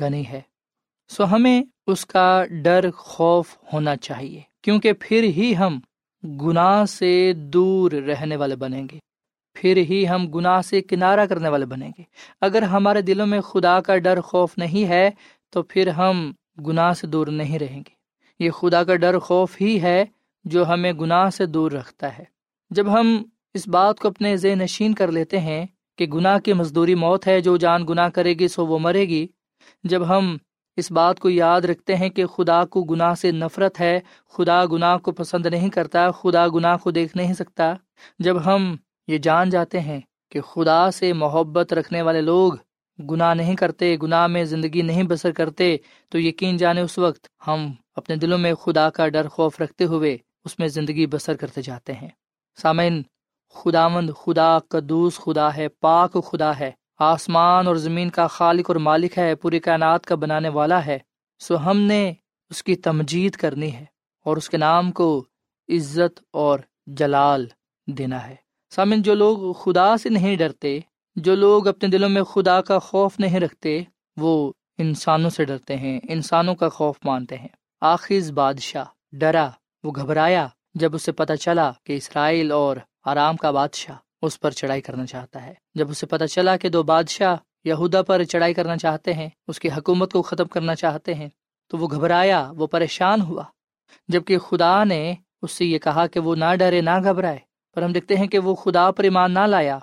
گنی 0.00 0.26
ہے۔ 0.26 0.40
سو 1.08 1.24
ہمیں 1.24 1.62
اس 1.86 2.06
کا 2.06 2.44
ڈر 2.62 2.90
خوف 2.90 3.56
ہونا 3.72 3.96
چاہیے، 3.96 4.40
کیونکہ 4.62 4.92
پھر 5.00 5.22
ہی 5.22 5.56
ہم 5.56 5.80
گناہ 6.24 6.84
سے 6.84 7.32
دور 7.36 7.92
رہنے 7.92 8.36
والے 8.36 8.56
بنیں 8.56 8.82
گے۔ 8.92 8.98
پھر 9.54 9.76
ہی 9.76 10.08
ہم 10.08 10.26
گناہ 10.26 10.60
سے 10.60 10.80
کنارہ 10.82 11.26
کرنے 11.26 11.48
والے 11.48 11.66
بنیں 11.66 11.90
گے۔ 11.98 12.02
اگر 12.40 12.62
ہمارے 12.62 13.00
دلوں 13.00 13.26
میں 13.26 13.40
خدا 13.40 13.80
کا 13.80 13.96
ڈر 13.96 14.20
خوف 14.20 14.58
نہیں 14.58 14.88
ہے، 14.88 15.10
تو 15.50 15.62
پھر 15.62 15.88
ہم 15.88 16.32
گناہ 16.66 16.92
سے 16.92 17.06
دور 17.06 17.26
نہیں 17.26 17.58
رہیں 17.58 17.80
گے۔ 17.80 17.94
یہ 18.44 18.50
خدا 18.50 18.84
کا 18.84 18.94
ڈر 18.94 19.18
خوف 19.18 19.56
ہی 19.60 19.82
ہے 19.82 20.04
جو 20.44 20.68
ہمیں 20.68 20.92
گناہ 20.92 21.30
سے 21.30 21.46
دور 21.46 21.72
رکھتا 21.72 22.18
ہے۔ 22.18 22.24
جب 22.70 23.00
ہم 23.00 23.22
اس 23.54 23.68
بات 23.68 23.98
کو 23.98 24.08
اپنے 24.08 24.36
ذہن 24.36 24.58
نشین 24.58 24.94
کر 24.94 25.12
لیتے 25.12 25.40
ہیں 25.40 25.66
کہ 25.96 26.06
گناہ 26.06 26.38
کی 26.38 26.52
مزدوری 26.52 26.94
موت 26.94 27.26
ہے، 27.26 27.40
جو 27.40 27.56
جان 27.56 27.86
گناہ 27.88 28.08
کرے 28.08 28.34
گی 28.34 28.48
سو 28.48 28.66
وہ 28.66 28.78
مرے 28.78 29.04
گی۔ 29.04 29.26
جب 29.84 30.08
ہم 30.08 30.36
اس 30.76 30.90
بات 30.92 31.20
کو 31.20 31.30
یاد 31.30 31.60
رکھتے 31.60 31.96
ہیں 31.96 32.08
کہ 32.08 32.26
خدا 32.26 32.64
کو 32.64 32.82
گناہ 32.84 33.14
سے 33.14 33.30
نفرت 33.30 33.80
ہے، 33.80 34.00
خدا 34.28 34.64
گناہ 34.66 34.96
کو 34.98 35.12
پسند 35.12 35.46
نہیں 35.46 35.70
کرتا، 35.70 36.10
خدا 36.10 36.48
گناہ 36.48 36.76
کو 36.76 36.90
دیکھ 36.90 37.16
نہیں 37.16 37.34
سکتا، 37.34 37.74
جب 38.18 38.44
ہم 38.44 38.76
یہ 39.08 39.18
جان 39.18 39.50
جاتے 39.50 39.80
ہیں 39.80 40.00
کہ 40.30 40.40
خدا 40.40 40.90
سے 40.90 41.12
محبت 41.12 41.72
رکھنے 41.72 42.02
والے 42.02 42.20
لوگ 42.20 42.52
گناہ 43.10 43.34
نہیں 43.34 43.56
کرتے، 43.56 43.96
گناہ 44.02 44.26
میں 44.26 44.44
زندگی 44.44 44.82
نہیں 44.82 45.02
بسر 45.02 45.32
کرتے، 45.32 45.76
تو 46.08 46.18
یقین 46.18 46.56
جانے 46.56 46.80
اس 46.80 46.98
وقت 46.98 47.26
ہم 47.46 47.72
اپنے 47.96 48.16
دلوں 48.16 48.38
میں 48.38 48.54
خدا 48.54 48.90
کا 48.90 49.08
ڈر، 49.08 49.28
خوف 49.28 49.60
رکھتے 49.60 49.84
ہوئے 49.84 50.16
اس 50.44 50.58
میں 50.58 50.68
زندگی 50.68 51.06
بسر 51.06 51.36
کرتے 51.36 51.62
جاتے 51.62 51.92
ہیں۔ 51.92 52.08
سامعین 52.62 53.02
خداوند 53.54 54.10
خدا 54.24 54.58
قدوس 54.58 55.16
خدا 55.16 55.56
ہے، 55.56 55.68
پاک 55.68 56.16
خدا 56.24 56.58
ہے۔ 56.58 56.70
آسمان 56.98 57.66
اور 57.66 57.76
زمین 57.76 58.10
کا 58.10 58.26
خالق 58.26 58.64
اور 58.68 58.76
مالک 58.76 59.18
ہے، 59.18 59.34
پوری 59.34 59.58
کائنات 59.58 60.06
کا 60.06 60.14
بنانے 60.14 60.48
والا 60.48 60.86
ہے۔ 60.86 60.98
سو 61.38 61.70
ہم 61.70 61.78
نے 61.78 62.12
اس 62.50 62.62
کی 62.62 62.76
تمجید 62.76 63.32
کرنی 63.32 63.72
ہے 63.72 63.84
اور 64.24 64.36
اس 64.36 64.50
کے 64.50 64.56
نام 64.56 64.92
کو 64.92 65.24
عزت 65.68 66.20
اور 66.32 66.58
جلال 66.86 67.46
دینا 67.86 68.28
ہے۔ 68.28 68.36
سامن 68.70 69.02
جو 69.02 69.14
لوگ 69.14 69.52
خدا 69.52 69.96
سے 69.96 70.08
نہیں 70.08 70.36
ڈرتے، 70.36 70.80
جو 71.16 71.34
لوگ 71.34 71.68
اپنے 71.68 71.88
دلوں 71.88 72.08
میں 72.08 72.22
خدا 72.22 72.60
کا 72.60 72.78
خوف 72.78 73.14
نہیں 73.18 73.40
رکھتے، 73.40 73.82
وہ 74.16 74.52
انسانوں 74.78 75.30
سے 75.30 75.44
ڈرتے 75.44 75.76
ہیں، 75.76 76.00
انسانوں 76.08 76.54
کا 76.54 76.68
خوف 76.68 76.98
مانتے 77.04 77.36
ہیں۔ 77.36 77.48
آخر 77.80 78.32
بادشاہ 78.32 78.84
ڈرا، 79.12 79.50
وہ 79.84 79.92
گھبرایا 79.96 80.48
جب 80.74 80.94
اسے 80.94 81.12
پتا 81.12 81.36
چلا 81.36 81.72
کہ 81.84 81.92
اسرائیل 81.92 82.52
اور 82.52 82.76
آرام 83.06 83.36
کا 83.36 83.50
بادشاہ 83.50 83.96
اس 84.22 84.40
پر 84.40 84.50
چڑھائی 84.50 84.80
کرنا 84.80 85.06
چاہتا 85.06 85.46
ہے۔ 85.46 85.54
جب 85.74 85.90
اسے 85.90 86.06
پتا 86.06 86.26
چلا 86.26 86.56
کہ 86.56 86.68
دو 86.68 86.82
بادشاہ 86.82 87.36
یہودا 87.64 88.02
پر 88.02 88.24
چڑھائی 88.24 88.54
کرنا 88.54 88.76
چاہتے 88.76 89.14
ہیں، 89.14 89.28
اس 89.48 89.60
کی 89.60 89.68
حکومت 89.68 90.12
کو 90.12 90.22
ختم 90.22 90.44
کرنا 90.44 90.74
چاہتے 90.74 91.14
ہیں، 91.14 91.28
تو 91.68 91.78
وہ 91.78 91.88
گھبرایا، 91.90 92.52
وہ 92.56 92.66
پریشان 92.66 93.20
ہوا۔ 93.20 93.44
جبکہ 94.08 94.38
خدا 94.38 94.84
نے 94.84 95.14
اس 95.42 95.52
سے 95.52 95.64
یہ 95.64 95.78
کہا 95.78 96.06
کہ 96.06 96.20
وہ 96.20 96.34
نہ 96.34 96.54
ڈرے، 96.58 96.80
نہ 96.80 96.90
گھبرائے، 97.04 97.38
پر 97.74 97.82
ہم 97.82 97.92
دیکھتے 97.92 98.16
ہیں 98.16 98.26
کہ 98.26 98.38
وہ 98.38 98.54
خدا 98.54 98.90
پر 98.90 99.04
ایمان 99.04 99.34
نہ 99.34 99.46
لایا۔ 99.46 99.78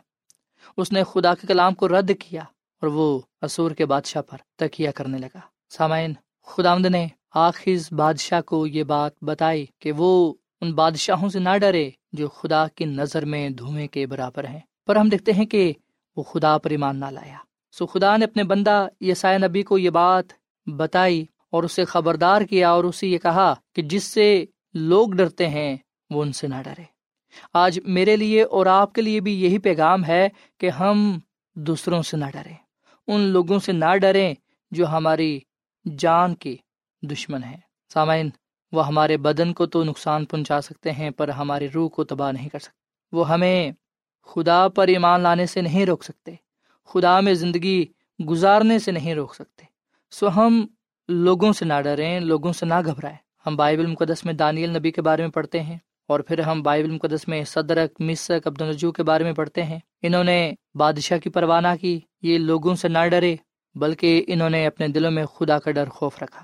اس 0.78 0.92
نے 0.92 1.04
خدا 1.04 1.36
کے 1.36 1.48
کلام 1.48 1.74
کو 1.74 1.88
رد 1.88 2.12
کیا 2.20 2.42
اور 2.82 2.88
وہ 2.88 3.20
اسور 3.42 3.72
کے 3.72 3.86
بادشاہ 3.86 4.22
پر 4.22 4.38
تکیہ 4.56 4.90
کرنے 4.92 5.18
لگا۔ 5.18 5.40
سامعین 5.70 6.14
خدا 6.46 6.78
نے 6.78 7.08
آخر 7.34 7.94
بادشاہ 7.94 8.42
کو 8.42 8.68
یہ 8.68 8.84
بات 8.84 9.12
بتائی 9.22 9.66
کہ 9.80 9.92
وہ 9.92 10.34
ان 10.64 10.74
بادشاہوں 10.74 11.30
سے 11.30 11.40
نہ 11.40 11.58
ڈرے 11.62 11.90
جو 12.14 12.28
خدا 12.28 12.68
کی 12.68 12.86
نظر 12.86 13.26
میں 13.26 13.50
دھوئیں 13.50 13.88
کے 13.88 14.08
برابر 14.08 14.44
ہیں۔ 14.48 14.60
پر 14.88 14.96
ہم 14.96 15.10
دیکھتے 15.10 15.34
ہیں 15.34 15.46
کہ 15.46 15.74
وہ 16.16 16.24
خدا 16.24 16.58
پر 16.58 16.70
ایمان 16.70 17.00
نہ 17.00 17.06
لایا۔ 17.06 17.38
سو 17.72 17.86
خدا 17.86 18.18
نے 18.18 18.26
اپنے 18.26 18.44
بندہ 18.44 18.88
یسائے 19.02 19.38
نبی 19.38 19.64
کو 19.64 19.78
یہ 19.78 19.90
بات 19.90 20.26
بتائی 20.66 21.26
اور 21.52 21.64
اسے 21.64 21.86
خبردار 21.86 22.42
کیا 22.42 22.70
اور 22.70 22.84
اسے 22.84 23.08
یہ 23.08 23.18
کہا 23.18 23.54
کہ 23.76 23.82
جس 23.82 24.04
سے 24.04 24.46
لوگ 24.74 25.10
ڈرتے 25.10 25.48
ہیں 25.48 25.78
وہ 26.10 26.22
ان 26.22 26.32
سے 26.32 26.48
نہ 26.48 26.56
ڈرے۔ 26.64 26.84
آج 27.54 27.80
میرے 27.84 28.16
لیے 28.16 28.44
اور 28.44 28.66
آپ 28.66 28.94
کے 28.94 29.02
لیے 29.02 29.20
بھی 29.20 29.44
یہی 29.44 29.58
پیغام 29.58 30.06
ہے 30.06 30.30
کہ 30.58 30.70
ہم 30.70 31.20
دوسروں 31.56 32.02
سے 32.02 32.18
نہ 32.18 32.26
ڈریں۔ 32.34 32.56
ان 33.08 33.22
لوگوں 33.22 33.60
سے 33.60 33.72
نہ 33.72 33.98
ڈریں 33.98 34.34
جو 34.72 34.88
ہماری 34.88 35.40
جان 35.98 36.36
کے 36.36 36.56
دشمن 37.02 37.44
ہیں۔ 37.44 37.58
سامعین 37.94 38.30
وہ 38.74 38.86
ہمارے 38.88 39.18
بدن 39.18 39.54
کو 39.54 39.66
تو 39.66 39.84
نقصان 39.84 40.26
پہنچا 40.26 40.60
سکتے 40.62 40.92
ہیں، 40.92 41.10
پر 41.10 41.30
ہماری 41.30 41.68
روح 41.70 41.90
کو 41.90 42.04
تباہ 42.04 42.32
نہیں 42.32 42.50
کر 42.50 42.60
سکتے۔ 42.60 42.82
وہ 43.14 43.30
ہمیں 43.30 43.72
خدا 44.28 44.68
پر 44.68 44.88
ایمان 44.88 45.22
لانے 45.22 45.46
سے 45.46 45.62
نہیں 45.62 45.86
روک 45.86 46.04
سکتے، 46.04 46.34
خدا 46.90 47.20
میں 47.20 47.34
زندگی 47.34 47.84
گزارنے 48.20 48.80
سے 48.80 48.92
نہیں 48.92 49.14
روک 49.16 49.36
سکتے۔ 49.36 49.66
سو 50.14 50.28
ہم 50.36 50.66
لوگوں 51.10 51.52
سے 51.54 51.66
نہ 51.66 51.82
ڈریں، 51.84 52.20
لوگوں 52.22 52.54
سے 52.54 52.66
نہ 52.66 52.82
گھبرائیں۔ 52.86 53.18
ہم 53.46 53.56
بائبل 53.56 53.86
مقدس 53.86 54.24
میں 54.26 54.34
دانیل 54.34 54.76
نبی 54.78 54.92
کے 54.92 55.02
بارے 55.02 55.22
میں 55.22 55.32
پڑھتے 55.32 55.62
ہیں، 55.62 55.78
اور 56.10 56.20
پھر 56.20 56.40
ہم 56.40 56.62
بائبل 56.64 56.92
مقدس 56.92 57.28
میں 57.28 57.44
صدرک 57.44 58.02
مسک 58.02 58.48
عبد 58.48 58.62
الرجو 58.62 58.92
کے 58.92 59.04
بارے 59.04 59.24
میں 59.24 59.34
پڑھتے 59.34 59.64
ہیں۔ 59.64 59.80
انہوں 60.02 60.24
نے 60.24 60.54
بادشاہ 60.76 61.18
کی 61.18 61.30
پروانہ 61.30 61.68
کی، 61.82 62.00
یہ 62.22 62.38
لوگوں 62.40 62.76
سے 62.76 62.88
نہ 62.88 63.06
ڈرے، 63.12 63.36
بلکہ 63.76 64.24
انہوں 64.28 64.50
نے 64.50 64.66
اپنے 64.68 64.88
دلوں 64.88 65.12
میں 65.12 65.26
خدا 65.26 65.60
کا 65.60 65.72
ڈر 65.72 65.90
خوف 65.90 66.22
رکھا۔ 66.24 66.44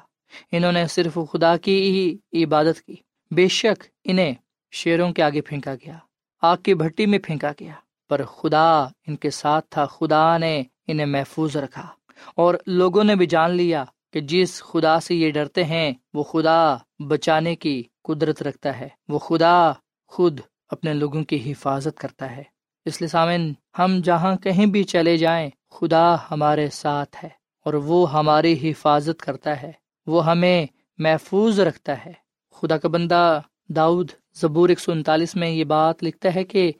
انہوں 0.52 0.72
نے 0.72 0.88
صرف 0.88 1.18
خدا 1.32 1.58
کی 1.58 2.18
ہی 2.34 2.44
عبادت 2.44 2.82
کی۔ 2.82 2.96
بے 3.32 3.48
شک 3.48 3.84
انہیں 4.04 4.34
شیروں 4.72 5.14
کے 5.14 5.24
آگے 5.24 5.42
پھینکا 5.42 5.76
گیا، 5.76 5.98
آگ 6.42 6.58
کی 6.58 6.74
بھٹی 6.74 7.06
میں 7.06 7.20
پھینکا 7.20 7.52
گیا، 7.60 7.74
پر 8.10 8.26
خدا 8.26 8.84
ان 8.84 9.16
کے 9.16 9.30
ساتھ 9.30 9.66
تھا، 9.70 9.86
خدا 9.86 10.38
نے 10.38 10.64
انہیں 10.88 11.06
محفوظ 11.06 11.58
رکھا۔ 11.58 11.88
اور 12.36 12.56
لوگوں 12.66 13.04
نے 13.04 13.16
بھی 13.16 13.26
جان 13.26 13.52
لیا 13.52 13.86
کہ 14.14 14.20
جس 14.20 14.64
خدا 14.64 15.00
سے 15.00 15.16
یہ 15.16 15.32
ڈرتے 15.32 15.64
ہیں، 15.64 15.92
وہ 16.14 16.24
خدا 16.24 16.76
بچانے 17.00 17.56
کی 17.56 17.84
قدرت 18.04 18.44
رکھتا 18.44 18.80
ہے۔ 18.80 18.88
وہ 19.08 19.20
خدا 19.20 19.72
خود 20.08 20.40
اپنے 20.70 20.94
لوگوں 20.94 21.24
کی 21.24 21.52
حفاظت 21.52 21.98
کرتا 21.98 22.36
ہے۔ 22.36 22.44
اس 22.86 23.02
لیے 23.02 23.08
سامن 23.08 23.52
ہم 23.80 24.02
جہاں 24.04 24.36
کہیں 24.36 24.66
بھی 24.66 24.84
چلے 24.84 25.18
جائیں، 25.18 25.50
خدا 25.70 26.16
ہمارے 26.32 26.70
ساتھ 26.70 27.16
ہے 27.24 27.30
اور 27.66 27.74
وہ 27.74 28.14
ہماری 28.14 28.72
حفاظت 28.72 29.22
کرتا 29.22 29.62
ہے۔ 29.62 29.72
وہ 30.10 30.26
ہمیں 30.26 30.66
محفوظ 30.98 31.60
رکھتا 31.60 32.06
ہے۔ 32.06 32.14
خدا 32.52 32.78
کا 32.78 32.88
بندہ 32.88 33.42
داؤد 33.70 34.12
زبور 34.36 34.70
ایک 34.70 34.80
سو 34.80 34.92
انتالیس 34.92 35.36
میں 35.36 35.50
یہ 35.50 35.64
بات 35.64 36.04
لکھتا 36.04 36.36
ہے 36.36 36.44
کہ، 36.44 36.72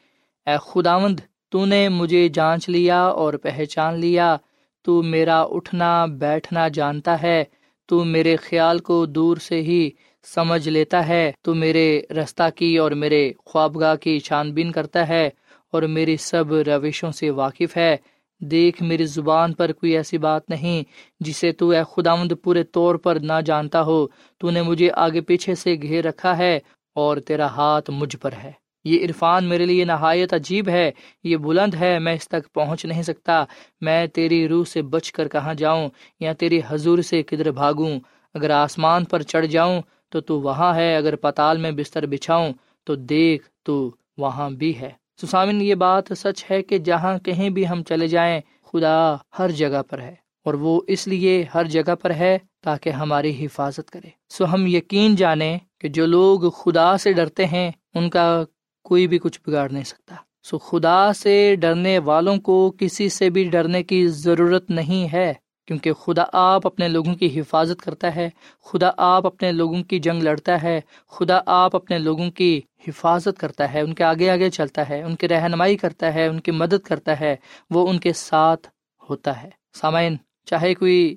اے 0.46 0.56
خداوند، 0.62 1.20
تو 1.50 1.66
نے 1.66 1.90
مجھے 1.90 2.28
جانچ 2.28 2.70
لیا 2.70 3.02
اور 3.02 3.34
پہچان 3.34 4.00
لیا۔ 4.00 4.38
تو 4.82 5.02
میرا 5.02 5.42
اٹھنا، 5.42 6.06
بیٹھنا 6.06 6.68
جانتا 6.68 7.22
ہے۔ 7.22 7.44
تو 7.88 8.04
میرے 8.04 8.36
خیال 8.36 8.80
کو 8.80 9.06
دور 9.06 9.38
سے 9.38 9.62
ہی 9.62 9.90
سمجھ 10.24 10.70
لیتا 10.70 11.08
ہے۔ 11.08 11.32
تو 11.42 11.56
میرے 11.56 12.02
رستہ 12.10 12.44
کی 12.56 12.78
اور 12.78 12.92
میرے 12.92 13.32
خوابگاہ 13.46 13.96
کی 13.96 14.20
چھان 14.20 14.54
بین 14.54 14.72
کرتا 14.72 15.08
ہے 15.08 15.30
اور 15.72 15.82
میری 15.82 16.18
سب 16.18 16.54
روشوں 16.54 17.12
سے 17.12 17.30
واقف 17.30 17.78
ہے۔ 17.78 17.98
دیکھ 18.42 18.84
میری 18.84 19.06
زبان 19.06 19.54
پر 19.54 19.72
کوئی 19.72 19.98
ایسی 19.98 20.18
بات 20.18 20.50
نہیں 20.50 20.84
جسے 21.20 21.52
تو 21.52 21.70
اے 21.70 21.82
خداوند 21.96 22.32
پورے 22.44 22.64
طور 22.64 22.96
پر 22.96 23.16
نہ 23.16 23.42
جانتا 23.46 23.82
ہو۔ 23.82 24.08
تو 24.38 24.50
نے 24.50 24.62
مجھے 24.62 24.90
آگے 24.96 25.22
پیچھے 25.22 25.56
سے 25.56 25.76
گھیر 25.82 26.06
رکھا 26.06 26.38
ہے 26.38 26.60
اور 26.96 27.18
تیرا 27.18 27.46
ہاتھ 27.46 27.90
مجھ 27.90 28.18
پر 28.18 28.32
ہے۔ 28.44 28.52
یہ 28.84 29.06
عرفان 29.06 29.46
میرے 29.46 29.66
لیے 29.66 29.86
نہایت 29.86 30.34
عجیب 30.34 30.70
ہے۔ 30.70 30.92
یہ 31.24 31.38
بلند 31.38 31.74
ہے، 31.74 32.00
میں 32.00 32.14
اس 32.14 32.28
تک 32.28 32.54
پہنچ 32.54 32.86
نہیں 32.86 33.04
سکتا۔ 33.04 33.46
میں 33.82 34.08
تیری 34.08 34.48
روح 34.48 34.64
سے 34.64 34.82
بچ 34.82 35.12
کر 35.12 35.28
کہاں 35.28 35.54
جاؤں 35.54 35.90
یا 36.20 36.34
تیری 36.34 36.62
حضور 36.68 37.00
سے 37.00 37.24
کدھر 37.24 37.52
بھاگوں؟ 37.52 38.00
اگر 38.34 38.50
آسمان 38.50 39.06
پر 39.06 39.22
چڑھ 39.22 39.46
جاؤں 39.46 39.82
تو 40.10 40.22
تو 40.22 40.42
وہاں 40.42 40.76
ہے، 40.76 40.96
اگر 40.96 41.16
پتال 41.16 41.58
میں 41.58 41.72
بستر 41.72 42.06
بچھاؤں 42.06 42.54
تو 42.84 42.96
دیکھ 42.96 43.50
تو 43.64 43.96
وہاں 44.18 44.50
بھی 44.50 44.80
ہے۔ 44.80 44.92
سسامن 45.20 45.62
یہ 45.62 45.76
بات 45.76 46.12
سچ 46.18 46.44
ہے 46.52 46.62
کہ 46.62 46.78
جہاں 46.78 47.18
کہیں 47.20 47.50
بھی 47.50 47.68
ہم 47.68 47.84
چلے 47.84 48.08
جائیں، 48.08 48.40
خدا 48.74 49.16
ہر 49.40 49.52
جگہ 49.52 49.82
پر 49.90 50.02
ہے، 50.02 50.14
اور 50.46 50.54
وہ 50.54 50.80
اس 50.88 51.08
لیے 51.08 51.44
ہر 51.54 51.66
جگہ 51.66 51.96
پر 51.96 52.12
ہے 52.12 52.38
تاکہ 52.64 52.90
ہماری 52.90 53.34
حفاظت 53.46 53.90
کرے۔ 53.92 54.10
سو 54.30 54.46
ہم 54.54 54.66
یقین 54.68 55.16
جانیں 55.16 55.58
کہ 55.82 55.88
جو 55.88 56.06
لوگ 56.06 56.50
خدا 56.52 56.98
سے 56.98 57.14
ڈرتے 57.14 57.46
ہیں، 57.46 57.70
ان 57.96 58.10
کا 58.10 58.44
کوئی 58.86 59.08
بھی 59.08 59.18
کچھ 59.18 59.40
بگاڑ 59.48 59.70
نہیں 59.70 59.84
سکتا۔ 59.84 60.16
سو 60.44 60.58
خدا 60.58 61.12
سے 61.14 61.56
ڈرنے 61.56 61.98
والوں 62.00 62.38
کو 62.38 62.56
کسی 62.80 63.10
سے 63.10 63.30
بھی 63.30 63.44
ڈرنے 63.44 63.84
کی 63.84 64.08
ضرورت 64.08 64.70
نہیں 64.70 65.14
ہے۔ 65.14 65.34
کیونکہ 65.70 65.94
خدا 65.94 66.24
آپ 66.34 66.68
اپنے 66.68 66.88
لوگوں 66.88 67.16
کی 67.16 67.40
حفاظت 67.40 67.82
کرتا 67.82 68.16
ہے، 68.16 68.30
خدا 68.66 68.90
آپ 68.98 69.26
اپنے 69.28 69.52
لوگوں 69.52 69.84
کی 69.84 70.00
جنگ 70.00 70.24
لڑتا 70.24 70.62
ہے، 70.64 70.82
خدا 71.08 71.40
آپ 71.46 71.76
اپنے 71.76 72.00
لوگوں 72.00 72.32
کی 72.32 72.62
حفاظت 72.88 73.38
کرتا 73.40 73.74
ہے، 73.74 73.82
ان 73.82 73.94
کے 73.94 74.04
آگے 74.04 74.30
آگے 74.30 74.50
چلتا 74.50 74.90
ہے، 74.90 75.02
ان 75.04 75.16
کی 75.16 75.28
رہنمائی 75.28 75.78
کرتا 75.78 76.14
ہے، 76.14 76.28
ان 76.28 76.40
کی 76.40 76.52
مدد 76.52 76.86
کرتا 76.86 77.20
ہے، 77.20 77.36
وہ 77.70 77.88
ان 77.88 78.00
کے 78.00 78.14
ساتھ 78.14 78.68
ہوتا 79.10 79.44
ہے۔ 79.44 79.50
سامعین، 79.74 80.18
چاہے 80.46 80.74
کوئی 80.76 81.16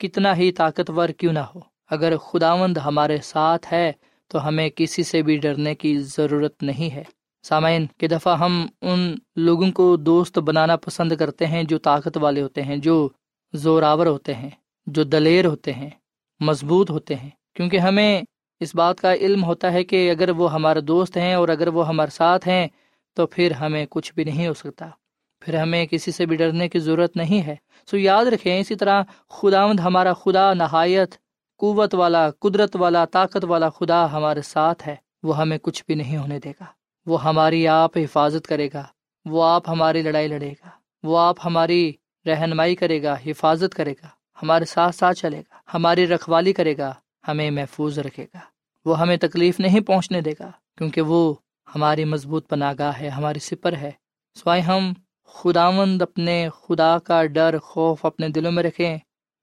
کتنا 0.00 0.36
ہی 0.36 0.52
طاقتور 0.52 1.08
کیوں 1.08 1.32
نہ 1.32 1.46
ہو، 1.54 1.60
اگر 1.90 2.16
خداوند 2.16 2.76
ہمارے 2.76 3.18
ساتھ 3.22 3.72
ہے 3.72 3.92
تو 4.30 4.48
ہمیں 4.48 4.68
کسی 4.76 5.02
سے 5.02 5.22
بھی 5.22 5.36
ڈرنے 5.36 5.74
کی 5.74 5.98
ضرورت 5.98 6.62
نہیں 6.62 6.94
ہے۔ 6.94 7.04
سامعین 7.44 7.86
کی 7.98 8.08
دفعہ 8.08 8.38
ہم 8.38 8.66
ان 8.82 9.14
لوگوں 9.36 9.70
کو 9.72 9.96
دوست 9.96 10.38
بنانا 10.38 10.76
پسند 10.76 11.12
کرتے 11.12 11.46
ہیں 11.46 11.62
جو 11.62 11.78
طاقت 11.78 12.16
والے 12.16 12.42
ہوتے 12.42 12.62
ہیں، 12.62 12.76
جو 12.76 13.08
زوراور 13.52 14.06
ہوتے 14.06 14.34
ہیں، 14.34 14.50
جو 14.86 15.02
دلیر 15.02 15.46
ہوتے 15.46 15.72
ہیں، 15.72 15.90
مضبوط 16.40 16.90
ہوتے 16.90 17.14
ہیں۔ 17.14 17.30
کیونکہ 17.54 17.78
ہمیں 17.78 18.22
اس 18.60 18.74
بات 18.74 19.00
کا 19.00 19.14
علم 19.14 19.44
ہوتا 19.44 19.72
ہے 19.72 19.84
کہ 19.84 20.10
اگر 20.10 20.30
وہ 20.30 20.52
ہمارے 20.52 20.80
دوست 20.80 21.16
ہیں 21.16 21.34
اور 21.34 21.48
اگر 21.48 21.68
وہ 21.68 21.88
ہمارے 21.88 22.10
ساتھ 22.10 22.48
ہیں، 22.48 22.68
تو 23.14 23.26
پھر 23.26 23.50
ہمیں 23.50 23.86
کچھ 23.90 24.14
بھی 24.14 24.24
نہیں 24.24 24.48
ہو 24.48 24.54
سکتا۔ 24.54 24.88
پھر 25.40 25.54
ہمیں 25.60 25.86
کسی 25.86 26.12
سے 26.12 26.26
بھی 26.26 26.36
ڈرنے 26.36 26.68
کی 26.68 26.78
ضرورت 26.78 27.16
نہیں 27.16 27.46
ہے۔ 27.46 27.56
سو 27.90 27.96
یاد 27.96 28.24
رکھیں، 28.24 28.60
اسی 28.60 28.74
طرح 28.74 29.02
خداوند 29.28 29.80
ہمارا 29.80 30.12
خدا 30.12 30.54
نہایت 30.54 31.14
قوت 31.58 31.94
والا، 31.94 32.30
قدرت 32.30 32.76
والا، 32.76 33.04
طاقت 33.04 33.44
والا 33.44 33.70
خدا 33.70 34.12
ہمارے 34.12 34.42
ساتھ 34.42 34.88
ہے۔ 34.88 34.96
وہ 35.22 35.38
ہمیں 35.38 35.58
کچھ 35.58 35.84
بھی 35.86 35.94
نہیں 35.94 36.16
ہونے 36.16 36.38
دے 36.38 36.50
گا۔ 36.50 36.64
وہ 37.06 37.24
ہماری 37.24 37.68
آپ 37.68 37.98
حفاظت 37.98 38.46
کرے 38.46 38.68
گا۔ 38.74 38.84
وہ 39.24 39.44
آپ 39.44 39.68
ہماری 39.68 40.02
لڑائی 40.02 40.28
لڑے 40.28 40.50
گا۔ 40.50 40.68
وہ 41.02 41.18
آپ 41.18 41.36
ہماری 41.44 41.92
رہنمائی 42.26 42.74
کرے 42.74 43.02
گا، 43.02 43.16
حفاظت 43.26 43.74
کرے 43.74 43.92
گا، 43.92 44.06
ہمارے 44.42 44.64
ساتھ 44.64 44.94
ساتھ 44.94 45.18
چلے 45.18 45.38
گا، 45.38 45.54
ہماری 45.74 46.06
رکھوالی 46.06 46.52
کرے 46.52 46.76
گا، 46.78 46.94
ہمیں 47.28 47.50
محفوظ 47.50 47.98
رکھے 47.98 48.26
گا۔ 48.34 48.38
وہ 48.84 49.00
ہمیں 49.00 49.16
تکلیف 49.16 49.60
نہیں 49.60 49.80
پہنچنے 49.80 50.20
دے 50.20 50.32
گا، 50.40 50.50
کیونکہ 50.78 51.00
وہ 51.00 51.34
ہماری 51.74 52.04
مضبوط 52.04 52.48
پناہ 52.48 52.72
گاہ 52.78 52.92
ہے، 53.00 53.08
ہماری 53.08 53.38
سپر 53.38 53.72
ہے۔ 53.72 53.90
سوائے 54.34 54.60
ہم، 54.60 54.92
خداوند 55.24 56.02
اپنے 56.02 56.48
خدا 56.62 56.98
کا 56.98 57.26
ڈر، 57.26 57.58
خوف 57.58 58.04
اپنے 58.04 58.28
دلوں 58.28 58.52
میں 58.52 58.62
رکھیں۔ 58.62 58.98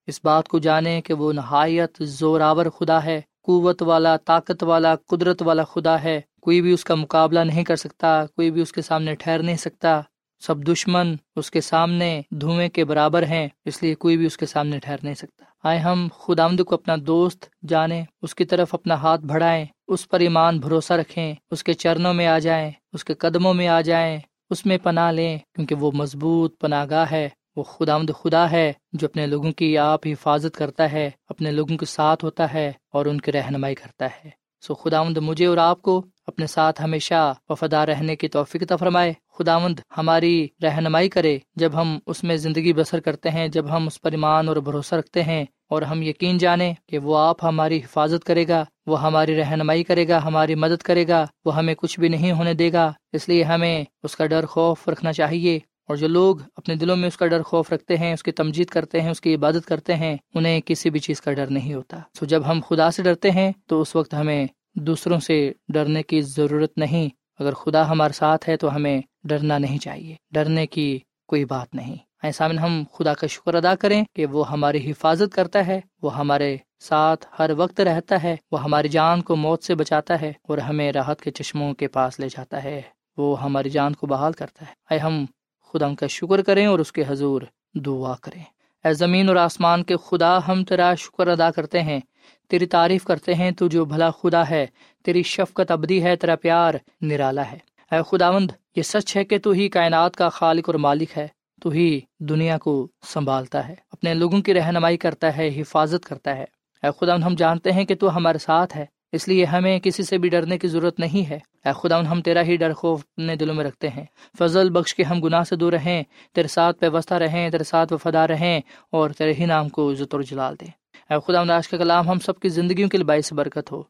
اس 0.08 0.20
بات 0.24 0.48
کو 0.48 0.60
جانیں 0.60 1.02
کہ 1.02 1.14
وہ 1.14 1.34
نہایت 1.34 1.98
زوراور 2.00 2.66
خدا 2.66 3.04
ہے، 3.04 3.22
قوت 3.44 3.82
والا، 3.82 4.18
طاقت 4.18 4.64
والا، 4.64 4.96
قدرت 4.96 5.42
والا 5.42 5.64
خدا 5.64 6.04
ہے۔ 6.04 6.22
کوئی 6.42 6.62
بھی 6.62 6.72
اس 6.72 6.84
کا 6.84 6.96
مقابلہ 6.96 7.40
نہیں 7.40 7.64
کر 7.64 7.76
سکتا، 7.76 8.26
کوئی 8.26 8.52
بھی 8.52 8.62
اس 8.62 8.72
کے 8.72 8.82
سامنے 8.82 9.16
ٹھہر 9.16 9.44
نہیں 9.44 9.56
سکتا۔ 9.56 10.02
سب 10.40 10.58
دشمن 10.58 11.16
اس 11.36 11.52
کے 11.52 11.62
سامنے 11.62 12.22
دھوئیں 12.32 12.70
کے 12.70 12.86
برابر 12.86 13.24
ہیں، 13.24 13.48
اس 13.66 13.84
لیے 13.84 13.96
کوئی 13.96 14.18
بھی 14.18 14.26
اس 14.26 14.38
کے 14.38 14.46
سامنے 14.46 14.80
ٹھہر 14.80 14.96
نہیں 15.04 15.14
سکتا۔ 15.14 15.46
آئے 15.64 15.80
ہم 15.80 16.08
خدا 16.20 16.46
آمد 16.46 16.62
کو 16.64 16.76
اپنا 16.76 16.96
دوست 17.08 17.46
جانیں، 17.68 18.04
اس 18.22 18.36
کی 18.36 18.46
طرف 18.46 18.74
اپنا 18.74 18.94
ہاتھ 18.94 19.22
بڑھائیں، 19.22 19.66
اس 19.88 20.10
پر 20.10 20.20
ایمان 20.20 20.60
بھروسہ 20.60 20.94
رکھیں، 20.94 21.34
اس 21.52 21.64
کے 21.64 21.74
چرنوں 21.74 22.14
میں 22.14 22.28
آ 22.28 22.40
جائیں، 22.40 22.72
اس 22.94 23.04
کے 23.06 23.14
قدموں 23.14 23.54
میں 23.54 23.68
آ 23.68 23.82
جائیں، 23.82 24.20
اس 24.50 24.66
میں 24.66 24.78
پناہ 24.78 25.12
لیں، 25.12 25.38
کیونکہ 25.56 25.76
وہ 25.76 25.92
مضبوط 25.92 26.60
پناہ 26.60 26.86
گاہ 26.90 27.06
ہے، 27.12 27.30
وہ 27.56 27.64
خدا 27.64 27.96
آمد 27.96 28.10
خدا 28.24 28.52
ہے، 28.52 28.74
جو 28.94 29.08
اپنے 29.08 29.28
لوگوں 29.28 29.52
کی 29.52 29.78
آپ 29.78 30.08
حفاظت 30.08 30.58
کرتا 30.58 30.92
ہے، 30.92 31.10
اپنے 31.30 31.52
لوگوں 31.52 31.78
کے 31.78 31.86
ساتھ 31.86 32.26
ہوتا 32.26 32.54
ہے 32.54 32.72
اور 32.94 33.06
ان 33.06 33.22
کی 33.22 33.32
رہنمائی 33.32 33.76
کرتا 33.76 34.06
ہے۔ 34.06 34.30
سو 34.62 34.76
خداوند 34.76 35.18
مجھے 35.18 35.46
اور 35.46 35.58
آپ 35.58 35.82
کو 35.82 36.06
اپنے 36.28 36.48
ساتھ 36.48 36.84
ہمیشہ 36.84 37.34
وفادار 37.50 37.88
رہنے 37.88 38.16
کی 38.16 38.28
توفیق 38.28 38.72
فرمائے۔ 38.80 39.14
خداوند 39.40 39.80
ہماری 39.98 40.48
رہنمائی 40.64 41.10
کرے۔ 41.10 41.40
جب 41.56 41.72
ہم 41.74 42.00
اس 42.08 42.24
میں 42.24 42.38
زندگی 42.38 42.74
بسر 42.74 43.00
کرتے 43.00 43.30
ہیں، 43.30 43.48
جب 43.48 43.76
ہم 43.76 43.88
اس 43.88 44.02
پر 44.02 44.12
ایمان 44.12 44.48
اور 44.48 44.56
بھروسہ 44.56 44.96
رکھتے 44.96 45.24
ہیں 45.24 45.46
اور 45.70 45.82
ہم 45.82 46.02
یقین 46.02 46.38
جانیں 46.38 46.74
کہ 46.90 46.98
وہ 46.98 47.18
آپ 47.18 47.44
ہماری 47.44 47.78
حفاظت 47.78 48.24
کرے 48.24 48.48
گا، 48.48 48.66
وہ 48.86 49.02
ہماری 49.02 49.36
رہنمائی 49.36 49.84
کرے 49.84 50.08
گا، 50.08 50.24
ہماری 50.24 50.56
مدد 50.56 50.82
کرے 50.82 51.08
گا، 51.08 51.26
وہ 51.46 51.56
ہمیں 51.56 51.76
کچھ 51.76 52.00
بھی 52.00 52.10
نہیں 52.10 52.32
ہونے 52.32 52.54
دے 52.54 52.74
گا۔ 52.74 52.92
اس 53.14 53.30
لیے 53.30 53.44
ہمیں 53.44 53.84
اس 54.04 54.16
کا 54.16 54.26
ڈر 54.26 54.46
خوف 54.46 54.88
رکھنا 54.88 55.14
چاہیے۔ 55.14 55.60
اور 55.90 55.98
جو 55.98 56.08
لوگ 56.08 56.36
اپنے 56.56 56.76
دلوں 56.76 56.96
میں 56.96 57.08
اس 57.08 57.18
کا 57.18 57.28
ڈر 57.28 57.42
خوف 57.42 57.74
رکھتے 57.74 57.98
ہیں، 57.98 58.14
اس 58.14 58.24
کی 58.24 58.32
تمجید 58.32 58.68
کرتے 58.68 59.02
ہیں، 59.02 59.10
اس 59.10 59.22
کی 59.22 59.36
عبادت 59.36 59.68
کرتے 59.68 59.96
ہیں، 59.96 60.18
انہیں 60.34 60.62
کسی 60.66 60.90
بھی 60.90 61.00
چیز 61.00 61.22
کا 61.22 61.34
ڈر 61.34 61.48
نہیں 61.48 61.74
ہوتا۔ 61.74 61.98
سو 62.20 62.26
جب 62.26 62.44
ہم 62.48 62.60
خدا 62.70 62.92
سے 62.92 63.04
ڈرتے 63.04 63.32
ہیں، 63.32 63.52
تو 63.66 63.82
اس 63.82 63.96
وقت 63.96 64.14
ہمیں 64.14 64.48
دوسروں 64.76 65.20
سے 65.20 65.52
ڈرنے 65.70 66.04
کی 66.04 66.22
ضرورت 66.22 66.78
نہیں۔ 66.78 67.10
اگر 67.40 67.54
خدا 67.54 67.90
ہمارے 67.90 68.14
ساتھ 68.14 68.50
ہے، 68.50 68.58
تو 68.58 68.76
ہمیں 68.76 69.02
ڈرنا 69.24 69.58
نہیں 69.58 69.78
چاہیے۔ 69.78 70.16
ڈرنے 70.32 70.68
کی 70.68 71.00
کوئی 71.28 71.46
بات 71.46 71.76
نہیں۔ 71.76 71.96
ایسا 72.24 72.46
ہم 72.46 72.84
خدا 72.94 73.14
کا 73.14 73.28
شکر 73.28 73.54
ادا 73.54 73.76
کریں 73.76 74.04
کہ 74.16 74.26
وہ 74.26 74.52
ہماری 74.52 74.92
حفاظت 74.92 75.36
کرتا 75.36 75.68
ہے، 75.68 75.82
وہ 76.02 76.18
ہمارے 76.18 76.58
ساتھ 76.80 77.26
ہر 77.40 77.50
وقت 77.58 77.82
رہتا 77.82 78.24
ہے، 78.24 78.36
وہ 78.52 78.64
ہماری 78.64 78.88
جان 78.88 79.22
کو 79.22 79.36
موت 79.36 79.64
سے 79.64 79.76
بچاتا 79.76 80.22
ہے 80.22 80.34
اور 80.44 80.58
ہمیں 80.58 80.92
راحت 80.92 81.22
کے 81.22 81.32
چشموں 81.32 81.74
کے 81.74 81.88
پاس 81.88 82.20
لے 82.20 82.28
جاتا 82.30 82.64
ہے۔ 82.64 82.82
وہ 83.18 83.44
ہماری 83.44 83.70
جان 83.70 83.94
کو 83.94 84.08
بحال 84.08 84.32
کرتا 84.32 84.66
ہے۔ 84.66 84.74
اے 84.90 85.00
ہم 85.00 85.26
خدا 85.74 85.94
کا 86.00 86.08
شکر 86.08 86.42
کریں 86.42 86.66
اور 86.66 86.80
اس 86.80 86.92
کے 86.92 87.04
حضور 87.08 87.42
دعا 87.76 88.14
کریں۔ 88.22 88.44
اے 88.86 88.94
زمین 88.94 89.28
اور 89.28 89.36
آسمان 89.36 89.84
کے 89.84 89.96
خدا، 90.06 90.40
ہم 90.48 90.64
تیرا 90.64 90.96
شکر 90.96 91.28
ادا 91.28 91.52
کرتے 91.52 91.82
ہیں، 91.82 92.00
تیری 92.48 92.66
تعریف 92.66 93.04
کرتے 93.04 93.34
ہیں، 93.34 93.52
تو 93.52 93.68
جو 93.68 93.86
بھلا 93.86 94.10
خدا 94.12 94.50
ہے، 94.50 94.66
تیری 95.06 95.24
شفقت 95.24 95.72
ابدی 95.72 96.04
ہے، 96.04 96.16
تیرا 96.16 96.36
پیار 96.36 96.74
نرالا 97.02 97.52
ہے۔ 97.52 97.58
اے 97.92 97.98
خداوند، 98.08 98.52
یہ 98.76 98.82
سچ 98.82 99.18
ہے 99.18 99.24
کہ 99.24 99.38
تو 99.38 99.52
ہی 99.52 99.70
کائنات 99.70 100.16
کا 100.16 100.30
خالق 100.30 100.70
اور 100.70 100.76
مالک 100.76 101.18
ہے، 101.18 101.28
تو 101.62 101.70
ہی 101.70 102.00
دنیا 102.20 102.58
کو 102.58 102.88
سنبھالتا 103.04 103.68
ہے، 103.68 103.76
اپنے 103.92 104.14
لوگوں 104.14 104.42
کی 104.42 104.54
رہنمائی 104.54 104.98
کرتا 104.98 105.38
ہے، 105.38 105.62
حفاظت 105.62 106.06
کرتا 106.06 106.38
ہے۔ 106.38 106.46
اے 106.84 106.90
خدا 107.00 107.16
ہم 107.16 107.36
جانتے 107.36 107.72
ہیں 107.72 107.86
کہ 107.86 107.96
تو 107.96 108.16
ہمارے 108.16 108.38
ساتھ 108.38 108.78
ہے، 108.78 108.86
اس 109.12 109.28
لیے 109.28 109.46
ہمیں 109.46 109.80
کسی 109.80 110.04
سے 110.04 110.18
بھی 110.18 110.30
ڈرنے 110.30 110.58
کی 110.58 110.68
ضرورت 110.68 111.00
نہیں 111.00 111.30
ہے۔ 111.30 111.40
اے 111.66 111.72
خدا 111.76 111.98
ان 111.98 112.06
ہم 112.06 112.22
تیرا 112.22 112.42
ہی 112.42 112.56
ڈر 112.56 112.74
خوف 112.74 113.00
اپنے 113.00 113.36
دلوں 113.36 113.56
میں 113.56 113.66
رکھتے 113.66 113.90
ہیں۔ 113.90 114.06
فضل 114.40 114.70
بخش 114.70 114.96
کے 114.96 115.04
ہم 115.04 115.22
گناہ 115.22 115.44
سے 115.44 115.56
دور 115.56 115.74
رہیں، 115.74 116.04
تیرے 116.34 116.48
ساتھ 116.48 116.84
وابستہ 116.84 117.14
رہیں، 117.14 117.50
تیرے 117.50 117.64
ساتھ 117.64 117.94
وفادار 117.94 118.30
رہیں 118.30 118.62
اور 118.92 119.10
تیرے 119.10 119.34
ہی 119.34 119.46
نام 119.46 119.70
کو 119.70 119.92
عزت 119.92 120.14
اور 120.14 120.22
جلال 120.22 120.56
دیں۔ 120.62 120.68
اے 121.10 121.16
خدا 121.28 121.40
ان 121.40 121.52
آج 121.52 121.68
کا 121.68 121.78
کلام 121.78 122.10
ہم 122.10 122.20
سب 122.20 122.40
کی 122.40 122.50
زندگیوں 122.50 122.90
کے 122.90 122.98
لیے 122.98 123.06
باعث 123.06 123.34
برکت 123.34 123.72
ہو۔ 123.72 123.84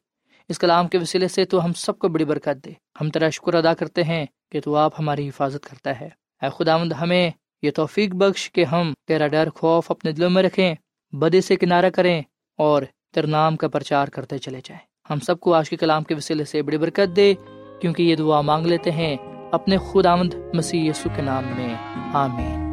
اس 0.48 0.58
کلام 0.58 0.88
کے 0.88 0.98
وسیلے 0.98 1.28
سے 1.28 1.44
تو 1.44 1.64
ہم 1.64 1.72
سب 1.72 1.98
کو 1.98 2.08
بڑی 2.08 2.24
برکت 2.24 2.64
دے۔ 2.64 2.70
ہم 3.00 3.10
تیرا 3.10 3.28
شکر 3.28 3.54
ادا 3.54 3.74
کرتے 3.74 4.04
ہیں 4.04 4.26
کہ 4.52 4.60
تو 4.60 4.76
آپ 4.76 4.92
ہماری 4.98 5.28
حفاظت 5.28 5.66
کرتا 5.66 6.00
ہے۔ 6.00 6.08
اے 6.42 6.48
خدا 6.58 6.76
ہمیں 7.00 7.30
یہ 7.62 7.70
توفیق 7.70 8.14
بخش 8.14 8.52
کہ 8.52 8.64
ہم 8.64 8.92
تیرا 9.06 9.26
ڈر، 9.26 9.48
خوف 9.54 9.90
اپنے 9.90 10.12
دلوں 10.12 10.30
میں 10.30 10.42
رکھیں، 10.42 10.74
بدے 11.12 11.40
سے 11.40 11.56
کنارہ 11.56 11.90
کریں 11.90 12.22
اور 12.58 12.82
تیر 13.14 13.26
نام 13.26 13.56
کا 13.56 13.68
پرچار 13.68 14.08
کرتے 14.08 14.38
چلے 14.38 14.60
جائیں۔ 14.64 15.12
ہم 15.12 15.20
سب 15.20 15.40
کو 15.40 15.54
آج 15.54 15.70
کے 15.70 15.76
کلام 15.76 16.02
کے 16.02 16.14
وسیلے 16.14 16.44
سے 16.44 16.62
بڑی 16.62 16.78
برکت 16.78 17.16
دے۔ 17.16 17.34
کیونکہ 17.80 18.02
یہ 18.02 18.16
دعا 18.16 18.40
مانگ 18.40 18.66
لیتے 18.66 18.90
ہیں 18.90 19.16
اپنے 19.52 19.76
خود 19.76 20.06
آمد 20.06 20.34
مسیح 20.54 20.90
یسو 20.90 21.08
کے 21.16 21.22
نام 21.22 21.44
میں۔ 21.44 21.74
آمین۔ 22.14 22.70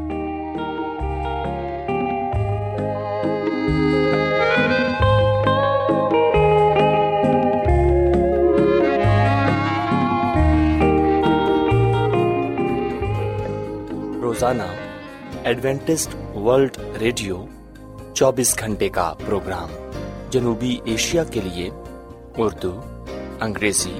روزانہ 14.21 14.63
ایڈوینٹسٹ 15.43 16.37
ورلڈ 16.37 16.77
ریڈیو 16.99 17.45
چوبیس 18.13 18.59
گھنٹے 18.59 18.89
کا 18.89 19.13
پروگرام 19.25 19.69
جنوبی 20.29 20.77
ایشیا 20.85 21.23
کے 21.23 21.41
لیے 21.43 21.69
اردو، 22.37 22.81
انگریزی 23.41 23.99